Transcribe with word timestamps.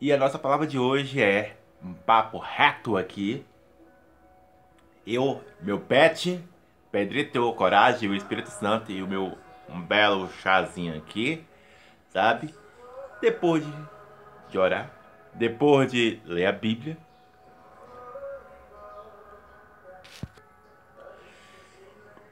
E 0.00 0.12
a 0.12 0.16
nossa 0.16 0.38
palavra 0.38 0.68
de 0.68 0.78
hoje 0.78 1.20
é 1.20 1.56
um 1.82 1.92
papo 1.92 2.38
reto 2.38 2.96
aqui. 2.96 3.44
Eu, 5.04 5.42
meu 5.60 5.80
pet, 5.80 6.40
Pedrito, 6.92 7.52
Coragem, 7.54 8.08
o 8.08 8.14
Espírito 8.14 8.50
Santo 8.50 8.92
e 8.92 9.02
o 9.02 9.08
meu 9.08 9.36
um 9.68 9.82
belo 9.82 10.30
chazinho 10.34 10.96
aqui, 10.96 11.44
sabe? 12.10 12.54
Depois 13.20 13.66
de, 13.66 13.72
de 14.50 14.56
orar, 14.56 14.88
depois 15.34 15.90
de 15.90 16.20
ler 16.24 16.46
a 16.46 16.52
Bíblia 16.52 16.96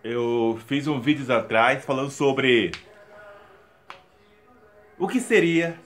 eu 0.09 0.59
fiz 0.67 0.87
um 0.87 0.99
vídeo 0.99 1.31
atrás 1.31 1.85
falando 1.85 2.11
sobre 2.11 2.73
o 4.99 5.07
que 5.07 5.21
seria. 5.21 5.79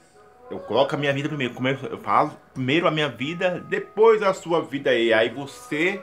Eu 0.49 0.59
coloco 0.59 0.95
a 0.95 0.97
minha 0.97 1.11
vida 1.11 1.27
primeiro, 1.27 1.85
eu 1.87 1.97
falo 1.97 2.31
primeiro 2.53 2.87
a 2.87 2.91
minha 2.91 3.09
vida, 3.09 3.59
depois 3.67 4.23
a 4.23 4.33
sua 4.33 4.61
vida 4.61 4.93
e 4.95 5.13
aí 5.13 5.29
você, 5.29 6.01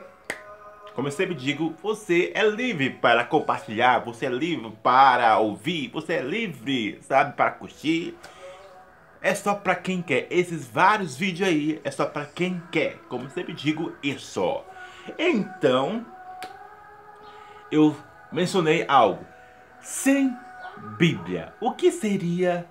como 0.93 1.07
eu 1.07 1.11
sempre 1.11 1.33
digo, 1.33 1.73
você 1.81 2.31
é 2.35 2.43
livre 2.43 2.91
para 2.91 3.23
compartilhar, 3.23 3.99
você 3.99 4.27
é 4.27 4.29
livre 4.29 4.71
para 4.83 5.39
ouvir, 5.39 5.89
você 5.89 6.13
é 6.13 6.21
livre, 6.21 6.99
sabe, 7.01 7.35
para 7.35 7.49
curtir. 7.49 8.15
É 9.19 9.33
só 9.33 9.55
para 9.55 9.75
quem 9.75 10.01
quer. 10.01 10.27
Esses 10.29 10.67
vários 10.67 11.15
vídeos 11.15 11.47
aí 11.47 11.79
é 11.83 11.91
só 11.91 12.05
para 12.05 12.25
quem 12.25 12.61
quer. 12.71 12.97
Como 13.07 13.25
eu 13.25 13.29
sempre 13.29 13.53
digo, 13.53 13.93
isso. 14.01 14.63
Então, 15.17 16.03
eu 17.71 17.95
mencionei 18.31 18.85
algo. 18.87 19.25
Sem 19.81 20.35
Bíblia, 20.97 21.53
o 21.59 21.73
que 21.73 21.91
seria 21.91 22.65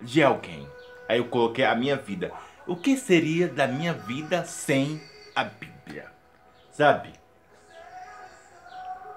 de 0.00 0.22
alguém? 0.22 0.68
Aí 1.08 1.18
eu 1.18 1.26
coloquei 1.26 1.64
a 1.64 1.74
minha 1.74 1.96
vida. 1.96 2.32
O 2.66 2.76
que 2.76 2.96
seria 2.96 3.48
da 3.48 3.66
minha 3.66 3.92
vida 3.92 4.44
sem 4.44 5.00
a 5.34 5.44
Bíblia? 5.44 6.10
Sabe? 6.70 7.12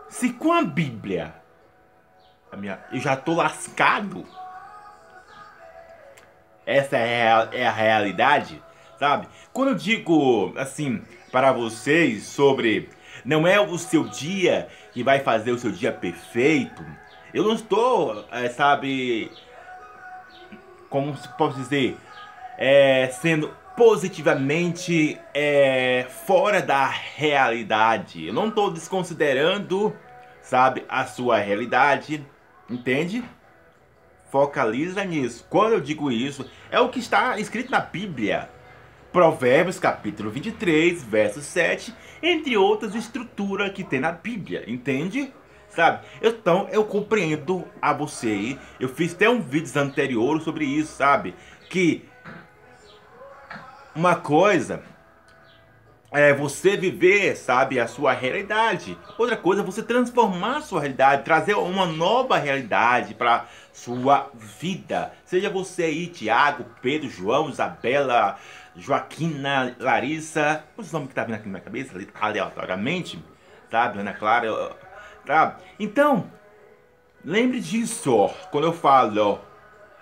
Se 0.09 0.33
com 0.33 0.53
a 0.53 0.63
Bíblia 0.63 1.33
a 2.51 2.57
minha, 2.57 2.79
eu 2.91 2.99
já 2.99 3.15
tô 3.15 3.35
lascado. 3.35 4.25
Essa 6.65 6.97
é 6.97 7.31
a, 7.31 7.49
é 7.51 7.65
a 7.65 7.71
realidade, 7.71 8.61
sabe? 8.99 9.27
Quando 9.51 9.69
eu 9.69 9.75
digo 9.75 10.53
assim 10.57 11.01
para 11.31 11.51
vocês 11.51 12.23
sobre 12.23 12.89
não 13.25 13.47
é 13.47 13.59
o 13.59 13.77
seu 13.77 14.03
dia 14.07 14.67
que 14.91 15.03
vai 15.03 15.19
fazer 15.19 15.51
o 15.51 15.57
seu 15.57 15.71
dia 15.71 15.91
perfeito. 15.91 16.83
Eu 17.33 17.43
não 17.43 17.53
estou, 17.53 18.25
é, 18.31 18.49
sabe, 18.49 19.31
como 20.89 21.15
posso 21.37 21.57
dizer, 21.57 21.97
é, 22.57 23.07
sendo 23.07 23.53
positivamente 23.75 25.17
é, 25.33 26.05
fora 26.25 26.61
da 26.61 26.85
realidade. 26.87 28.27
Eu 28.27 28.33
não 28.33 28.49
estou 28.49 28.71
desconsiderando, 28.71 29.95
sabe, 30.41 30.83
a 30.89 31.05
sua 31.05 31.37
realidade, 31.37 32.25
entende? 32.69 33.23
Focaliza 34.29 35.03
nisso. 35.05 35.45
Quando 35.49 35.73
eu 35.73 35.81
digo 35.81 36.11
isso, 36.11 36.45
é 36.69 36.79
o 36.79 36.89
que 36.89 36.99
está 36.99 37.39
escrito 37.39 37.71
na 37.71 37.79
Bíblia. 37.79 38.49
Provérbios 39.11 39.79
capítulo 39.79 40.29
23, 40.29 41.03
verso 41.03 41.41
7, 41.41 41.93
entre 42.21 42.55
outras 42.55 42.93
estruturas 42.93 43.71
que 43.71 43.83
tem 43.83 43.99
na 43.99 44.11
Bíblia, 44.11 44.63
entende? 44.67 45.33
Sabe? 45.69 46.05
Então 46.21 46.67
eu 46.71 46.83
compreendo 46.83 47.65
a 47.81 47.91
você. 47.93 48.57
Eu 48.79 48.89
fiz 48.89 49.13
até 49.13 49.29
um 49.29 49.41
vídeo 49.41 49.71
anterior 49.79 50.41
sobre 50.41 50.65
isso, 50.65 50.93
sabe? 50.95 51.33
Que 51.69 52.07
uma 53.95 54.15
coisa 54.15 54.83
é 56.11 56.33
você 56.33 56.75
viver, 56.75 57.35
sabe, 57.35 57.79
a 57.79 57.87
sua 57.87 58.13
realidade. 58.13 58.97
Outra 59.17 59.37
coisa 59.37 59.61
é 59.61 59.65
você 59.65 59.83
transformar 59.83 60.57
a 60.57 60.61
sua 60.61 60.81
realidade, 60.81 61.23
trazer 61.23 61.53
uma 61.53 61.85
nova 61.85 62.37
realidade 62.37 63.13
para 63.13 63.45
sua 63.71 64.29
vida. 64.33 65.13
Seja 65.23 65.49
você 65.49 65.83
aí, 65.83 66.07
Tiago, 66.07 66.65
Pedro, 66.81 67.09
João, 67.09 67.49
Isabela, 67.49 68.37
Joaquina, 68.75 69.75
Larissa, 69.79 70.63
os 70.77 70.91
nomes 70.91 71.09
que 71.09 71.15
tá 71.15 71.23
vindo 71.23 71.35
aqui 71.35 71.45
na 71.45 71.51
minha 71.51 71.63
cabeça, 71.63 71.93
aleatoriamente, 72.19 73.23
sabe, 73.69 73.99
Ana 73.99 74.13
Clara, 74.13 74.75
tá? 75.25 75.57
Então, 75.79 76.31
lembre 77.23 77.59
disso, 77.59 78.15
ó, 78.15 78.29
quando 78.51 78.65
eu 78.65 78.73
falo, 78.73 79.21
ó, 79.21 79.39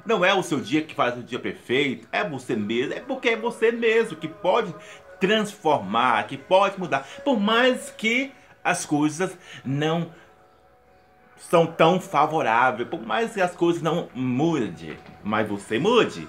não 0.05 0.23
é 0.23 0.33
o 0.33 0.43
seu 0.43 0.59
dia 0.59 0.81
que 0.81 0.95
faz 0.95 1.17
o 1.17 1.23
dia 1.23 1.39
perfeito, 1.39 2.07
é 2.11 2.23
você 2.23 2.55
mesmo, 2.55 2.93
é 2.93 2.99
porque 2.99 3.29
é 3.29 3.35
você 3.35 3.71
mesmo 3.71 4.17
que 4.17 4.27
pode 4.27 4.73
transformar, 5.19 6.27
que 6.27 6.37
pode 6.37 6.79
mudar, 6.79 7.05
por 7.23 7.39
mais 7.39 7.89
que 7.89 8.31
as 8.63 8.85
coisas 8.85 9.37
não 9.65 10.11
são 11.37 11.65
tão 11.65 11.99
favoráveis, 11.99 12.89
por 12.89 13.01
mais 13.01 13.33
que 13.33 13.41
as 13.41 13.55
coisas 13.55 13.81
não 13.81 14.09
mudem, 14.13 14.97
mas 15.23 15.47
você 15.47 15.79
mude, 15.79 16.27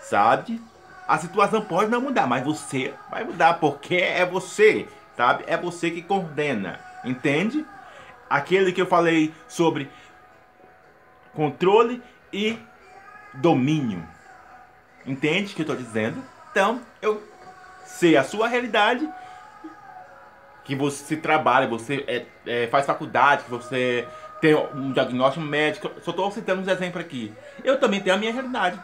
sabe? 0.00 0.60
A 1.06 1.18
situação 1.18 1.60
pode 1.60 1.90
não 1.90 2.00
mudar, 2.00 2.26
mas 2.26 2.44
você 2.44 2.94
vai 3.10 3.24
mudar 3.24 3.54
porque 3.54 3.96
é 3.96 4.24
você, 4.24 4.88
sabe? 5.16 5.44
É 5.46 5.56
você 5.56 5.90
que 5.90 6.00
coordena, 6.00 6.80
entende? 7.04 7.64
Aquele 8.28 8.72
que 8.72 8.80
eu 8.80 8.86
falei 8.86 9.34
sobre 9.46 9.90
controle 11.34 12.02
e 12.32 12.58
domínio. 13.34 14.02
Entende 15.06 15.52
o 15.52 15.56
que 15.56 15.60
eu 15.60 15.64
estou 15.64 15.76
dizendo? 15.76 16.24
Então, 16.50 16.80
eu 17.02 17.22
sei 17.84 18.16
a 18.16 18.24
sua 18.24 18.48
realidade, 18.48 19.06
que 20.64 20.74
você 20.74 21.16
trabalha, 21.16 21.68
você 21.68 22.02
é, 22.06 22.26
é, 22.46 22.66
faz 22.68 22.86
faculdade, 22.86 23.44
que 23.44 23.50
você 23.50 24.08
tem 24.40 24.54
um 24.54 24.92
diagnóstico 24.92 25.44
médico. 25.44 25.90
Só 26.00 26.10
estou 26.10 26.30
citando 26.30 26.62
uns 26.62 26.68
exemplos 26.68 27.04
aqui. 27.04 27.34
Eu 27.62 27.78
também 27.78 28.00
tenho 28.00 28.16
a 28.16 28.18
minha 28.18 28.32
realidade. 28.32 28.80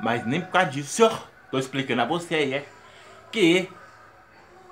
Mas 0.00 0.24
nem 0.24 0.40
por 0.40 0.50
causa 0.50 0.70
disso, 0.70 0.88
senhor 0.88 1.28
Tô 1.50 1.58
explicando 1.58 2.02
a 2.02 2.04
você 2.04 2.34
aí, 2.34 2.54
é 2.54 2.66
que 3.32 3.68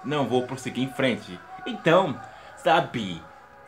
não 0.04 0.26
vou 0.28 0.46
prosseguir 0.46 0.84
em 0.84 0.92
frente. 0.92 1.38
Então, 1.66 2.18
sabe, 2.56 3.20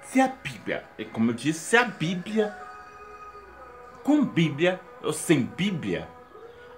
se 0.03 0.21
a 0.21 0.29
Bíblia, 0.29 0.85
como 1.13 1.31
eu 1.31 1.35
disse, 1.35 1.61
se 1.61 1.77
a 1.77 1.85
Bíblia, 1.85 2.57
com 4.03 4.25
Bíblia 4.25 4.81
ou 5.03 5.13
sem 5.13 5.43
Bíblia, 5.43 6.09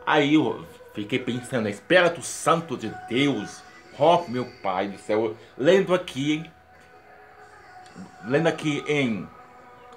aí 0.07 0.35
eu 0.35 0.67
fiquei 0.95 1.19
pensando, 1.19 1.69
Espírito 1.69 2.23
Santo 2.23 2.77
de 2.77 2.93
Deus, 3.09 3.63
ó 3.99 4.17
oh, 4.17 4.31
meu 4.31 4.47
Pai 4.63 4.89
do 4.89 4.99
céu, 4.99 5.37
lendo 5.57 5.95
aqui, 5.95 6.49
lendo 8.25 8.47
aqui 8.47 8.83
em, 8.89 9.29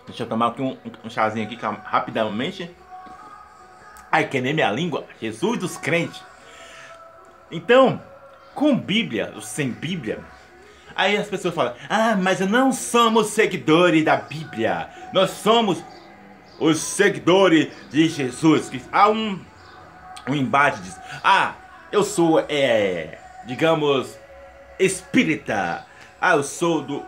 deixa 0.06 0.24
eu 0.24 0.30
tomar 0.30 0.48
aqui 0.48 0.62
um, 0.62 0.78
um 1.04 1.10
chazinho 1.10 1.46
aqui 1.46 1.56
rapidamente, 1.84 2.70
Ai, 4.14 4.28
que 4.28 4.40
nem 4.40 4.54
minha 4.54 4.70
língua. 4.70 5.08
Jesus 5.20 5.58
dos 5.58 5.76
crentes. 5.76 6.22
Então, 7.50 8.00
com 8.54 8.78
Bíblia 8.78 9.34
sem 9.42 9.72
Bíblia, 9.72 10.20
aí 10.96 11.18
as 11.18 11.28
pessoas 11.28 11.56
falam: 11.56 11.74
Ah, 11.90 12.16
mas 12.16 12.40
não 12.42 12.72
somos 12.72 13.30
seguidores 13.30 14.06
da 14.06 14.16
Bíblia. 14.16 14.88
Nós 15.12 15.32
somos 15.32 15.84
os 16.60 16.78
seguidores 16.78 17.70
de 17.90 18.08
Jesus. 18.08 18.72
Há 18.92 19.10
um, 19.10 19.40
um 20.30 20.36
embate 20.36 20.80
diz: 20.82 20.96
Ah, 21.24 21.56
eu 21.92 22.04
sou, 22.04 22.40
é, 22.48 23.18
digamos, 23.48 24.16
espírita. 24.78 25.88
Ah, 26.22 26.36
eu 26.36 26.44
sou 26.44 26.84
do. 26.84 27.04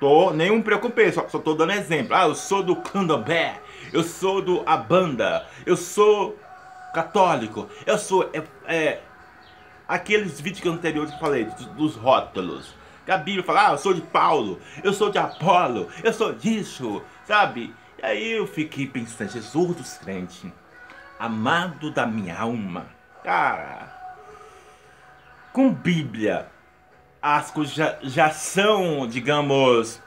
Tô, 0.00 0.32
nenhum 0.32 0.60
preocupei, 0.60 1.12
só, 1.12 1.28
só 1.28 1.38
tô 1.38 1.54
dando 1.54 1.70
exemplo. 1.70 2.16
Ah, 2.16 2.24
eu 2.24 2.34
sou 2.34 2.64
do 2.64 2.74
candomblé 2.74 3.60
eu 3.92 4.02
sou 4.02 4.40
do 4.40 4.62
Abanda, 4.66 5.46
eu 5.66 5.76
sou 5.76 6.38
católico, 6.94 7.68
eu 7.86 7.98
sou 7.98 8.30
é, 8.32 8.42
é 8.66 9.00
aqueles 9.86 10.40
vídeos 10.40 10.66
anteriores 10.66 11.10
que 11.10 11.16
eu 11.16 11.20
falei, 11.20 11.44
dos, 11.44 11.66
dos 11.66 11.96
rótulos. 11.96 12.74
Que 13.04 13.10
a 13.10 13.18
Bíblia 13.18 13.44
fala, 13.44 13.68
ah, 13.68 13.72
eu 13.72 13.78
sou 13.78 13.92
de 13.92 14.00
Paulo, 14.00 14.60
eu 14.82 14.92
sou 14.92 15.10
de 15.10 15.18
Apolo, 15.18 15.88
eu 16.04 16.12
sou 16.12 16.32
disso, 16.32 17.02
sabe? 17.24 17.74
E 17.98 18.06
aí 18.06 18.32
eu 18.32 18.46
fiquei 18.46 18.86
pensando, 18.86 19.30
Jesus 19.30 19.76
dos 19.76 19.98
crentes, 19.98 20.44
amado 21.18 21.90
da 21.90 22.06
minha 22.06 22.38
alma, 22.38 22.86
cara, 23.24 23.92
com 25.52 25.72
Bíblia, 25.72 26.48
as 27.20 27.50
coisas 27.50 27.74
já, 27.74 27.98
já 28.02 28.30
são, 28.30 29.06
digamos, 29.06 30.01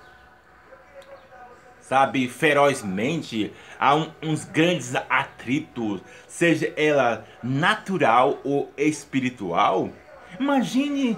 sabe, 1.87 2.27
ferozmente, 2.27 3.53
há 3.79 3.95
um, 3.95 4.11
uns 4.23 4.43
grandes 4.43 4.95
atritos, 5.07 6.01
seja 6.27 6.73
ela 6.75 7.23
natural 7.43 8.39
ou 8.43 8.73
espiritual. 8.75 9.91
Imagine 10.39 11.15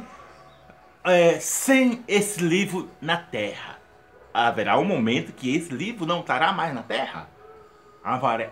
é, 1.05 1.39
sem 1.39 2.03
esse 2.05 2.41
livro 2.41 2.91
na 2.99 3.15
terra. 3.15 3.77
Haverá 4.33 4.77
um 4.77 4.83
momento 4.83 5.31
que 5.31 5.55
esse 5.55 5.73
livro 5.73 6.05
não 6.05 6.19
estará 6.19 6.51
mais 6.51 6.73
na 6.75 6.83
terra. 6.83 7.29
Haverá. 8.03 8.49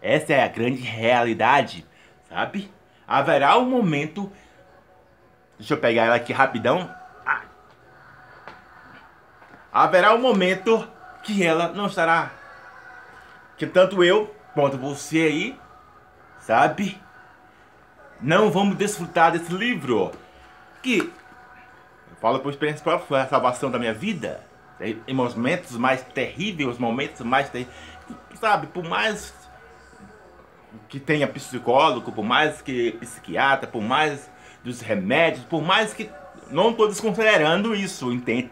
Essa 0.00 0.32
é 0.32 0.42
a 0.42 0.48
grande 0.48 0.80
realidade, 0.80 1.86
sabe? 2.30 2.72
Haverá 3.06 3.58
um 3.58 3.68
momento. 3.68 4.32
Deixa 5.58 5.74
eu 5.74 5.78
pegar 5.78 6.06
ela 6.06 6.16
aqui 6.16 6.32
rapidão. 6.32 6.92
Ah. 7.26 7.42
Haverá 9.70 10.14
um 10.14 10.18
momento 10.18 10.88
que 11.22 11.44
ela 11.44 11.68
não 11.68 11.86
estará. 11.86 12.32
Que 13.56 13.66
tanto 13.66 14.02
eu 14.02 14.34
quanto 14.54 14.76
você 14.76 15.18
aí, 15.18 15.58
sabe? 16.40 17.00
Não 18.20 18.50
vamos 18.50 18.76
desfrutar 18.76 19.32
desse 19.32 19.52
livro. 19.52 20.12
Que 20.82 20.98
eu 20.98 22.16
falo 22.20 22.40
por 22.40 22.50
experiência 22.50 22.82
própria, 22.82 23.06
foi 23.06 23.20
a 23.20 23.26
salvação 23.26 23.70
da 23.70 23.78
minha 23.78 23.94
vida. 23.94 24.44
Em 25.06 25.14
momentos 25.14 25.76
mais 25.76 26.02
terríveis, 26.02 26.70
os 26.70 26.78
momentos 26.78 27.20
mais 27.20 27.48
terríveis. 27.48 27.76
Sabe, 28.40 28.66
por 28.66 28.84
mais 28.84 29.32
que 30.88 30.98
tenha 30.98 31.28
psicólogo, 31.28 32.10
por 32.10 32.24
mais 32.24 32.60
que 32.60 32.92
psiquiatra, 32.92 33.68
por 33.68 33.82
mais 33.82 34.30
dos 34.64 34.80
remédios, 34.80 35.44
por 35.44 35.62
mais 35.62 35.94
que. 35.94 36.10
Não 36.50 36.70
estou 36.70 36.86
desconsiderando 36.86 37.74
isso, 37.74 38.12
entende? 38.12 38.50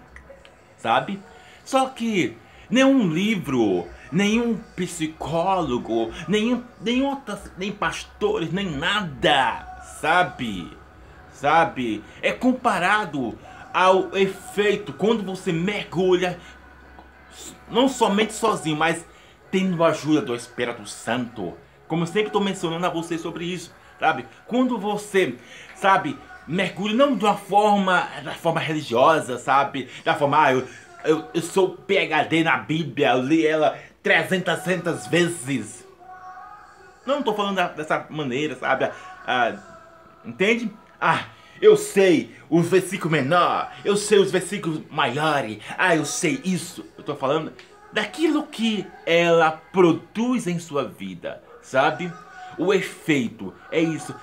Sabe? 0.77 1.21
Só 1.65 1.89
que 1.89 2.37
nenhum 2.71 3.09
livro, 3.13 3.87
nenhum 4.13 4.57
psicólogo, 4.77 6.11
nenhum, 6.29 6.63
nem 6.81 7.03
outras, 7.03 7.51
nem 7.57 7.73
pastores, 7.73 8.53
nem 8.53 8.71
nada, 8.71 9.83
sabe? 10.01 10.71
Sabe? 11.33 12.03
É 12.23 12.33
comparado 12.33 13.39
ao 13.73 14.17
efeito 14.17 14.93
quando 14.93 15.23
você 15.23 15.53
mergulha, 15.53 16.39
não 17.71 17.89
somente 17.89 18.33
sozinho, 18.33 18.77
mas 18.77 19.05
tendo 19.51 19.83
a 19.83 19.89
ajuda 19.89 20.23
do 20.23 20.35
Espírito 20.35 20.87
Santo. 20.87 21.55
Como 21.89 22.03
eu 22.03 22.07
sempre 22.07 22.27
estou 22.27 22.43
mencionando 22.43 22.87
a 22.87 22.91
você 22.91 23.19
sobre 23.19 23.45
isso, 23.45 23.75
sabe? 23.99 24.27
Quando 24.47 24.79
você, 24.79 25.37
sabe, 25.75 26.17
mergulha 26.47 26.95
não 26.95 27.17
de 27.17 27.25
uma 27.25 27.37
forma, 27.37 28.09
da 28.25 28.35
forma 28.35 28.61
religiosa, 28.61 29.39
sabe? 29.39 29.89
Da 30.05 30.15
forma, 30.15 30.43
ah, 30.43 30.53
eu, 30.53 30.67
eu, 31.05 31.25
eu 31.35 31.43
sou 31.43 31.77
PhD 31.77 32.45
na 32.45 32.59
Bíblia, 32.59 33.13
eu 33.13 33.23
li 33.23 33.47
ela 33.47 33.79
300 34.03 35.07
vezes. 35.09 35.87
Não 37.07 37.21
estou 37.21 37.35
falando 37.35 37.57
dessa 37.75 38.07
maneira, 38.11 38.57
sabe? 38.57 38.91
Ah, 39.27 39.55
entende? 40.25 40.71
Ah, 41.01 41.25
eu 41.61 41.77
sei 41.77 42.35
os 42.49 42.69
versículos 42.69 43.13
menores, 43.13 43.69
eu 43.85 43.97
sei 43.97 44.19
os 44.19 44.31
versículos 44.31 44.83
maiores, 44.91 45.59
ah, 45.77 45.95
eu 45.95 46.05
sei 46.05 46.41
isso. 46.45 46.85
Eu 46.97 47.01
estou 47.01 47.17
falando 47.17 47.53
daquilo 47.93 48.47
que 48.47 48.87
ela 49.05 49.51
produz 49.73 50.47
em 50.47 50.59
sua 50.59 50.85
vida, 50.85 51.43
sabe? 51.63 52.13
O 52.59 52.73
efeito 52.73 53.55
é 53.71 53.81
isso. 53.81 54.15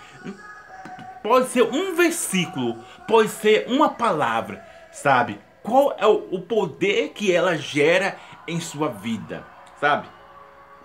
Pode 1.21 1.47
ser 1.49 1.63
um 1.63 1.95
versículo, 1.95 2.77
pode 3.07 3.29
ser 3.29 3.65
uma 3.67 3.89
palavra, 3.89 4.63
sabe? 4.91 5.39
Qual 5.67 5.93
é 5.97 6.07
o 6.07 6.39
poder 6.39 7.09
que 7.09 7.29
ela 7.29 7.57
gera 7.57 8.17
em 8.47 8.57
sua 8.57 8.87
vida, 8.87 9.45
sabe? 9.77 10.07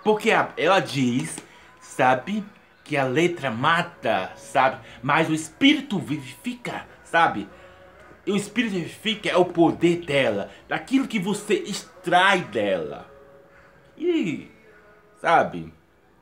Porque 0.02 0.30
ela 0.56 0.80
diz, 0.80 1.38
sabe? 1.80 2.44
Que 2.82 2.96
a 2.96 3.04
letra 3.04 3.48
mata, 3.48 4.32
sabe? 4.34 4.84
Mas 5.00 5.30
o 5.30 5.34
espírito 5.34 6.00
vivifica, 6.00 6.84
sabe? 7.04 7.48
E 8.26 8.32
o 8.32 8.36
espírito 8.36 8.74
vivifica 8.74 9.28
é 9.28 9.36
o 9.36 9.44
poder 9.44 10.04
dela, 10.04 10.50
daquilo 10.68 11.06
que 11.06 11.20
você 11.20 11.54
extrai 11.54 12.40
dela. 12.40 13.08
E, 13.96 14.50
sabe? 15.20 15.72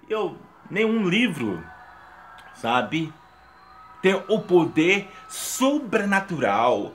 Eu 0.06 0.36
nenhum 0.70 1.08
livro, 1.08 1.64
sabe? 2.54 3.10
Tem 4.02 4.22
o 4.28 4.40
poder 4.40 5.08
sobrenatural, 5.30 6.92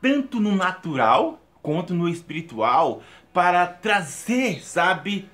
tanto 0.00 0.40
no 0.40 0.54
natural 0.54 1.40
quanto 1.62 1.92
no 1.92 2.08
espiritual, 2.08 3.02
para 3.32 3.66
trazer, 3.66 4.64
sabe? 4.64 5.28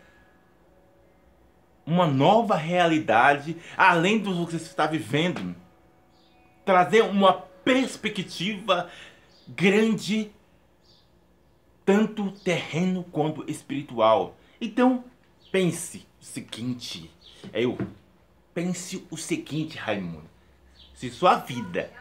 Uma 1.86 2.06
nova 2.06 2.56
realidade 2.56 3.56
além 3.76 4.18
do 4.18 4.46
que 4.46 4.52
você 4.52 4.56
está 4.56 4.86
vivendo. 4.86 5.54
Trazer 6.64 7.02
uma 7.02 7.32
perspectiva 7.32 8.90
grande, 9.46 10.32
tanto 11.84 12.30
terreno 12.30 13.04
quanto 13.04 13.48
espiritual. 13.50 14.36
Então, 14.60 15.04
pense 15.52 16.06
o 16.20 16.24
seguinte, 16.24 17.10
eu 17.52 17.78
pense 18.52 19.06
o 19.10 19.16
seguinte, 19.16 19.76
Raimundo. 19.76 20.28
Se 20.94 21.10
sua 21.10 21.36
vida 21.36 21.92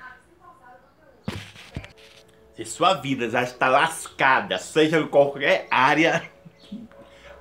se 2.56 2.66
sua 2.66 2.94
vida 2.94 3.30
já 3.30 3.42
está 3.44 3.68
lascada, 3.68 4.58
seja 4.58 5.00
em 5.00 5.08
qualquer 5.08 5.68
área, 5.72 6.24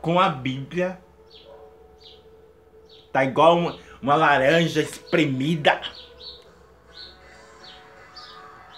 com 0.00 0.18
a 0.18 0.28
Bíblia, 0.28 0.98
tá 3.12 3.24
igual 3.24 3.56
uma, 3.56 3.78
uma 4.00 4.14
laranja 4.14 4.80
espremida. 4.80 5.80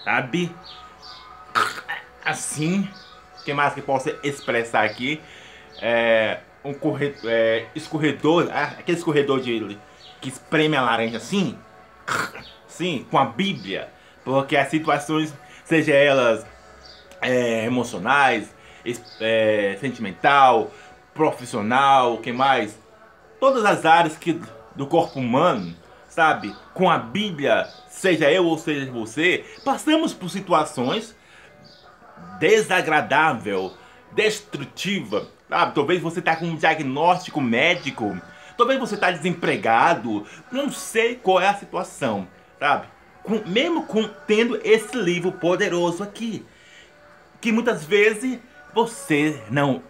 Sabe? 0.02 0.54
Assim, 2.24 2.88
que 3.44 3.54
mais 3.54 3.74
que 3.74 3.80
posso 3.80 4.10
expressar 4.22 4.84
aqui? 4.84 5.20
É, 5.80 6.40
um 6.64 6.74
corredor, 6.74 7.30
é, 7.30 7.66
escorredor, 7.74 8.48
ah, 8.52 8.74
aquele 8.78 8.98
escorredor 8.98 9.40
de, 9.40 9.78
que 10.20 10.28
espreme 10.28 10.76
a 10.76 10.82
laranja 10.82 11.18
assim, 11.18 11.58
sim, 12.66 13.06
com 13.10 13.18
a 13.18 13.24
Bíblia, 13.24 13.88
porque 14.24 14.56
as 14.56 14.68
situações 14.68 15.32
seja 15.64 15.92
elas 15.92 16.46
é, 17.20 17.64
emocionais, 17.64 18.54
é, 19.20 19.76
sentimental, 19.80 20.70
profissional, 21.14 22.14
o 22.14 22.18
que 22.18 22.32
mais? 22.32 22.78
Todas 23.40 23.64
as 23.64 23.84
áreas 23.84 24.16
que, 24.16 24.40
do 24.74 24.86
corpo 24.86 25.18
humano, 25.18 25.74
sabe? 26.08 26.54
Com 26.72 26.90
a 26.90 26.98
Bíblia, 26.98 27.68
seja 27.88 28.30
eu 28.30 28.44
ou 28.46 28.58
seja 28.58 28.90
você, 28.90 29.44
passamos 29.64 30.12
por 30.12 30.28
situações 30.28 31.16
desagradável, 32.38 33.72
destrutiva, 34.12 35.28
sabe? 35.48 35.74
Talvez 35.74 36.00
você 36.00 36.18
está 36.18 36.36
com 36.36 36.46
um 36.46 36.56
diagnóstico 36.56 37.40
médico, 37.40 38.16
talvez 38.56 38.78
você 38.78 38.94
está 38.94 39.10
desempregado, 39.10 40.26
não 40.50 40.70
sei 40.70 41.16
qual 41.16 41.40
é 41.40 41.48
a 41.48 41.54
situação, 41.54 42.28
sabe? 42.58 42.86
Com, 43.24 43.42
mesmo 43.46 43.86
com, 43.86 44.06
tendo 44.26 44.60
esse 44.62 44.94
livro 44.96 45.32
poderoso 45.32 46.02
aqui, 46.02 46.44
que 47.40 47.50
muitas 47.50 47.84
vezes 47.84 48.38
você 48.72 49.42
não 49.50 49.82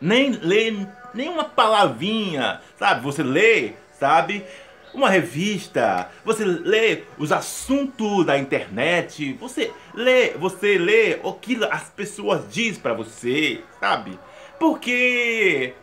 nem 0.00 0.32
lê 0.32 0.74
nenhuma 1.14 1.44
palavrinha, 1.44 2.60
sabe? 2.76 3.02
Você 3.02 3.22
lê, 3.22 3.72
sabe? 3.98 4.44
Uma 4.92 5.08
revista, 5.08 6.10
você 6.24 6.44
lê 6.44 7.02
os 7.18 7.30
assuntos 7.30 8.24
da 8.24 8.38
internet, 8.38 9.34
você 9.34 9.70
lê, 9.94 10.30
você 10.30 10.78
lê 10.78 11.18
o 11.22 11.34
que 11.34 11.62
as 11.70 11.90
pessoas 11.90 12.50
dizem 12.50 12.80
para 12.80 12.94
você, 12.94 13.62
sabe? 13.78 14.18
Porque 14.58 15.74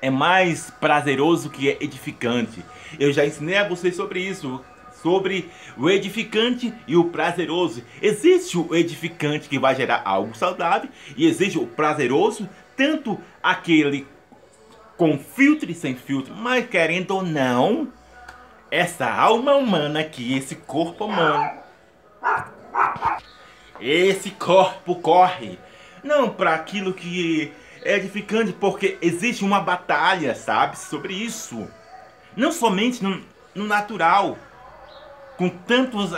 é 0.00 0.10
mais 0.10 0.70
prazeroso 0.70 1.50
que 1.50 1.68
é 1.68 1.76
edificante. 1.80 2.64
Eu 2.98 3.12
já 3.12 3.26
ensinei 3.26 3.58
a 3.58 3.68
vocês 3.68 3.94
sobre 3.94 4.20
isso 4.20 4.64
sobre 5.04 5.50
o 5.76 5.90
edificante 5.90 6.72
e 6.88 6.96
o 6.96 7.10
prazeroso. 7.10 7.84
Existe 8.00 8.56
o 8.56 8.74
edificante 8.74 9.50
que 9.50 9.58
vai 9.58 9.74
gerar 9.74 10.00
algo 10.02 10.34
saudável 10.34 10.88
e 11.14 11.26
existe 11.26 11.58
o 11.58 11.66
prazeroso, 11.66 12.48
tanto 12.74 13.20
aquele 13.42 14.06
com 14.96 15.18
filtro 15.18 15.70
e 15.70 15.74
sem 15.74 15.94
filtro, 15.94 16.34
mas 16.34 16.66
querendo 16.66 17.10
ou 17.10 17.22
não, 17.22 17.92
essa 18.70 19.06
alma 19.12 19.54
humana 19.54 20.00
aqui, 20.00 20.38
esse 20.38 20.54
corpo 20.54 21.04
humano, 21.04 21.50
esse 23.78 24.30
corpo 24.30 24.94
corre 24.96 25.58
não 26.02 26.30
para 26.30 26.54
aquilo 26.54 26.94
que 26.94 27.52
é 27.82 27.96
edificante, 27.96 28.54
porque 28.54 28.96
existe 29.02 29.44
uma 29.44 29.60
batalha, 29.60 30.34
sabe, 30.34 30.78
sobre 30.78 31.12
isso. 31.12 31.68
Não 32.34 32.50
somente 32.50 33.04
no, 33.04 33.22
no 33.54 33.64
natural, 33.64 34.38
com 35.36 35.48
tantos, 35.48 36.12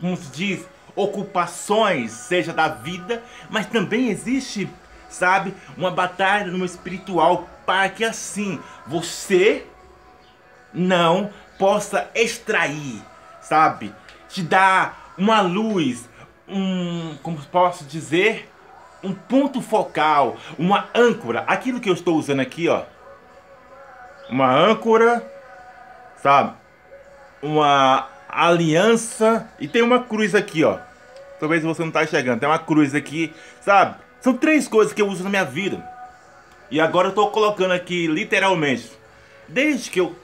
como 0.00 0.16
se 0.16 0.30
diz, 0.30 0.66
ocupações, 0.94 2.10
seja 2.12 2.52
da 2.52 2.68
vida, 2.68 3.22
mas 3.48 3.66
também 3.66 4.08
existe, 4.08 4.68
sabe, 5.08 5.54
uma 5.76 5.90
batalha 5.90 6.50
no 6.50 6.64
espiritual 6.64 7.48
para 7.64 7.88
que 7.88 8.04
assim 8.04 8.58
você 8.86 9.66
não 10.72 11.30
possa 11.58 12.08
extrair, 12.14 13.02
sabe, 13.40 13.94
te 14.28 14.42
dar 14.42 15.14
uma 15.16 15.40
luz, 15.40 16.08
um, 16.48 17.16
como 17.22 17.38
posso 17.46 17.84
dizer, 17.84 18.50
um 19.02 19.12
ponto 19.12 19.60
focal, 19.60 20.36
uma 20.58 20.88
âncora. 20.94 21.44
Aquilo 21.46 21.80
que 21.80 21.88
eu 21.88 21.94
estou 21.94 22.16
usando 22.16 22.40
aqui, 22.40 22.68
ó. 22.68 22.82
Uma 24.28 24.50
âncora, 24.52 25.24
sabe? 26.16 26.54
Uma 27.42 28.08
aliança 28.28 29.48
e 29.58 29.66
tem 29.66 29.82
uma 29.82 30.02
cruz 30.02 30.34
aqui, 30.34 30.64
ó. 30.64 30.78
Talvez 31.40 31.62
você 31.62 31.82
não 31.82 31.90
tá 31.90 32.04
enxergando. 32.04 32.40
Tem 32.40 32.48
uma 32.48 32.58
cruz 32.58 32.94
aqui, 32.94 33.32
sabe? 33.60 33.96
São 34.20 34.34
três 34.34 34.66
coisas 34.66 34.92
que 34.92 35.00
eu 35.00 35.08
uso 35.08 35.24
na 35.24 35.30
minha 35.30 35.44
vida. 35.44 35.84
E 36.70 36.80
agora 36.80 37.08
eu 37.08 37.12
tô 37.12 37.28
colocando 37.28 37.72
aqui 37.72 38.06
literalmente. 38.06 38.90
Desde 39.46 39.90
que 39.90 40.00
eu 40.00 40.14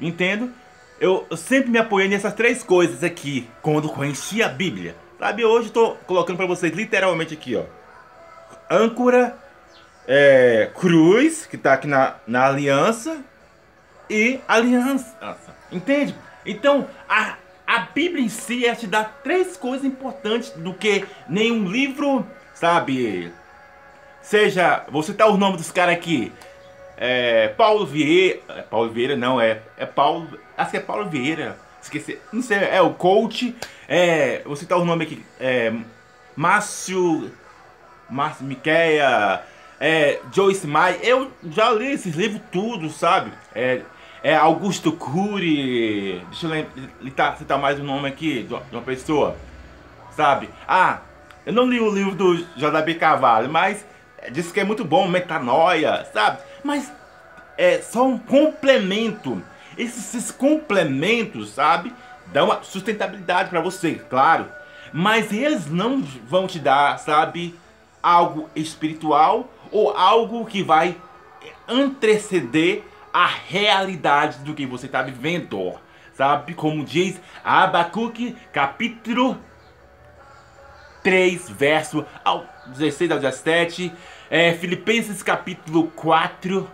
entendo, 0.00 0.52
eu, 1.00 1.26
sempre 1.36 1.70
me 1.70 1.78
apoiei 1.78 2.08
nessas 2.08 2.34
três 2.34 2.62
coisas 2.62 3.02
aqui 3.02 3.48
quando 3.62 3.88
conheci 3.88 4.42
a 4.42 4.48
Bíblia. 4.48 4.96
Sabe, 5.18 5.44
hoje 5.44 5.68
eu 5.68 5.72
tô 5.72 5.90
colocando 6.06 6.36
para 6.36 6.46
vocês 6.46 6.74
literalmente 6.74 7.34
aqui, 7.34 7.56
ó. 7.56 7.64
Âncora, 8.70 9.38
é, 10.06 10.70
cruz, 10.74 11.46
que 11.46 11.56
tá 11.56 11.72
aqui 11.72 11.86
na, 11.86 12.16
na 12.26 12.46
aliança, 12.46 13.24
e 14.08 14.40
aliança. 14.46 15.38
Entende? 15.70 16.14
Então, 16.44 16.86
a, 17.08 17.36
a 17.66 17.80
Bíblia 17.80 18.24
em 18.24 18.28
si 18.28 18.66
é 18.66 18.74
te 18.74 18.86
dá 18.86 19.04
três 19.04 19.56
coisas 19.56 19.84
importantes 19.84 20.50
do 20.50 20.74
que 20.74 21.04
nenhum 21.28 21.66
livro, 21.66 22.26
sabe? 22.54 23.32
Seja, 24.22 24.84
vou 24.88 25.02
citar 25.02 25.28
o 25.28 25.36
nome 25.36 25.56
dos 25.56 25.70
caras 25.70 25.94
aqui. 25.94 26.32
É, 26.96 27.48
Paulo 27.48 27.84
Vieira. 27.86 28.40
É, 28.48 28.62
Paulo 28.62 28.90
Vieira 28.90 29.16
não, 29.16 29.40
é, 29.40 29.60
é 29.76 29.86
Paulo. 29.86 30.38
Acho 30.56 30.70
que 30.70 30.76
é 30.76 30.80
Paulo 30.80 31.08
Vieira. 31.08 31.58
Esqueci. 31.82 32.18
Não 32.32 32.42
sei, 32.42 32.58
é 32.58 32.80
o 32.80 32.94
coach. 32.94 33.54
É, 33.88 34.42
vou 34.44 34.56
citar 34.56 34.78
o 34.78 34.84
nome 34.84 35.04
aqui. 35.04 35.24
É, 35.38 35.72
Márcio. 36.36 37.30
Márcio 38.08 38.44
Miqueia. 38.44 39.42
É, 39.80 40.20
Joyce 40.32 40.66
Meyer. 40.66 40.98
Eu 41.02 41.30
já 41.50 41.70
li 41.70 41.92
esses 41.92 42.14
livros 42.14 42.40
tudo, 42.50 42.88
sabe? 42.90 43.32
É, 43.54 43.82
é 44.24 44.34
Augusto 44.34 44.90
Cury. 44.90 46.24
Deixa 46.30 46.46
eu 46.46 46.66
citar, 47.02 47.36
citar 47.36 47.58
mais 47.58 47.78
um 47.78 47.84
nome 47.84 48.08
aqui 48.08 48.42
de 48.42 48.74
uma 48.74 48.80
pessoa. 48.80 49.36
Sabe? 50.16 50.48
Ah, 50.66 51.00
eu 51.44 51.52
não 51.52 51.68
li 51.68 51.78
o 51.78 51.90
livro 51.90 52.14
do 52.14 52.36
JB 52.56 52.94
Cavalho, 52.94 53.50
mas 53.50 53.84
disse 54.32 54.50
que 54.50 54.60
é 54.60 54.64
muito 54.64 54.82
bom, 54.82 55.06
metanoia, 55.06 56.08
sabe? 56.14 56.38
Mas 56.64 56.90
é 57.58 57.82
só 57.82 58.06
um 58.06 58.16
complemento. 58.16 59.42
Esses, 59.76 60.14
esses 60.14 60.30
complementos, 60.30 61.50
sabe? 61.50 61.92
Dão 62.28 62.46
uma 62.46 62.62
sustentabilidade 62.62 63.50
para 63.50 63.60
você, 63.60 63.96
claro. 64.08 64.46
Mas 64.90 65.30
eles 65.34 65.70
não 65.70 66.00
vão 66.26 66.46
te 66.46 66.58
dar, 66.58 66.98
sabe? 66.98 67.54
Algo 68.02 68.48
espiritual 68.56 69.52
ou 69.70 69.90
algo 69.94 70.46
que 70.46 70.62
vai 70.62 70.96
anteceder 71.68 72.84
a 73.14 73.26
realidade 73.26 74.38
do 74.38 74.52
que 74.52 74.66
você 74.66 74.86
está 74.86 75.00
vivendo. 75.00 75.78
Sabe? 76.14 76.52
Como 76.54 76.84
diz 76.84 77.20
Abacuque, 77.44 78.36
capítulo 78.52 79.38
3, 81.04 81.48
verso 81.50 82.04
ao 82.24 82.44
16 82.66 83.12
ao 83.12 83.18
17. 83.20 83.92
É, 84.28 84.52
Filipenses 84.54 85.22
capítulo 85.22 85.88
4, 85.92 86.68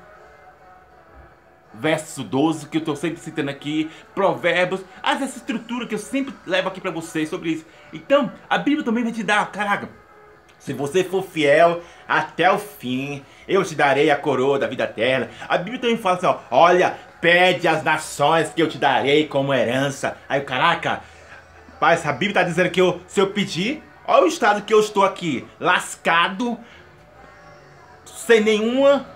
verso 1.74 2.24
12, 2.24 2.68
que 2.68 2.78
eu 2.78 2.80
estou 2.80 2.96
sempre 2.96 3.20
citando 3.20 3.50
aqui. 3.50 3.90
Provérbios, 4.14 4.82
essa 5.02 5.24
estrutura 5.24 5.86
que 5.86 5.94
eu 5.94 5.98
sempre 5.98 6.34
levo 6.46 6.68
aqui 6.68 6.80
para 6.80 6.90
vocês 6.90 7.28
sobre 7.28 7.50
isso. 7.50 7.66
Então, 7.92 8.32
a 8.48 8.56
Bíblia 8.56 8.84
também 8.84 9.04
vai 9.04 9.12
te 9.12 9.22
dar, 9.22 9.50
caraca. 9.52 9.99
Se 10.60 10.74
você 10.74 11.02
for 11.02 11.24
fiel 11.24 11.82
até 12.06 12.52
o 12.52 12.58
fim, 12.58 13.24
eu 13.48 13.64
te 13.64 13.74
darei 13.74 14.10
a 14.10 14.16
coroa 14.16 14.58
da 14.58 14.66
vida 14.66 14.84
eterna. 14.84 15.30
A 15.48 15.56
Bíblia 15.56 15.80
também 15.80 15.96
fala 15.96 16.16
assim, 16.16 16.26
ó, 16.26 16.38
olha, 16.50 16.96
pede 17.20 17.66
as 17.66 17.82
nações 17.82 18.50
que 18.50 18.62
eu 18.62 18.68
te 18.68 18.76
darei 18.76 19.26
como 19.26 19.54
herança. 19.54 20.18
Aí, 20.28 20.42
caraca, 20.42 21.00
pai, 21.80 21.98
a 22.04 22.12
Bíblia 22.12 22.28
está 22.30 22.42
dizendo 22.42 22.70
que 22.70 22.80
eu, 22.80 23.00
se 23.08 23.18
eu 23.18 23.28
pedir, 23.28 23.82
olha 24.06 24.24
o 24.24 24.28
estado 24.28 24.62
que 24.62 24.72
eu 24.72 24.80
estou 24.80 25.02
aqui, 25.02 25.46
lascado, 25.58 26.58
sem 28.04 28.42
nenhuma, 28.42 29.06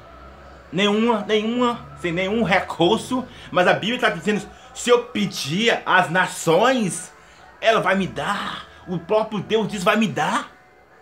nenhuma, 0.73 1.25
nenhuma, 1.29 1.87
sem 2.01 2.11
nenhum 2.11 2.43
recurso. 2.43 3.23
Mas 3.51 3.69
a 3.69 3.75
Bíblia 3.75 3.97
está 3.97 4.09
dizendo, 4.09 4.43
se 4.75 4.89
eu 4.89 5.05
pedir 5.05 5.79
as 5.85 6.11
nações, 6.11 7.13
ela 7.61 7.81
vai 7.81 7.97
me 7.97 8.07
dar. 8.07 8.67
O 8.87 8.99
próprio 8.99 9.41
Deus 9.41 9.69
diz, 9.69 9.85
vai 9.85 9.97
me 9.97 10.09
dar. 10.09 10.54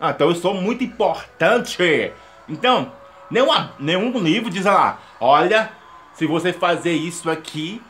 Ah, 0.05 0.11
então 0.11 0.27
eu 0.27 0.35
sou 0.35 0.53
muito 0.53 0.83
importante. 0.83 2.11
Então, 2.49 2.91
nenhuma, 3.31 3.73
nenhum 3.79 4.11
livro 4.19 4.49
diz 4.49 4.65
lá, 4.65 5.01
olha, 5.17 5.71
se 6.13 6.27
você 6.27 6.51
fazer 6.51 6.91
isso 6.91 7.29
aqui, 7.29 7.81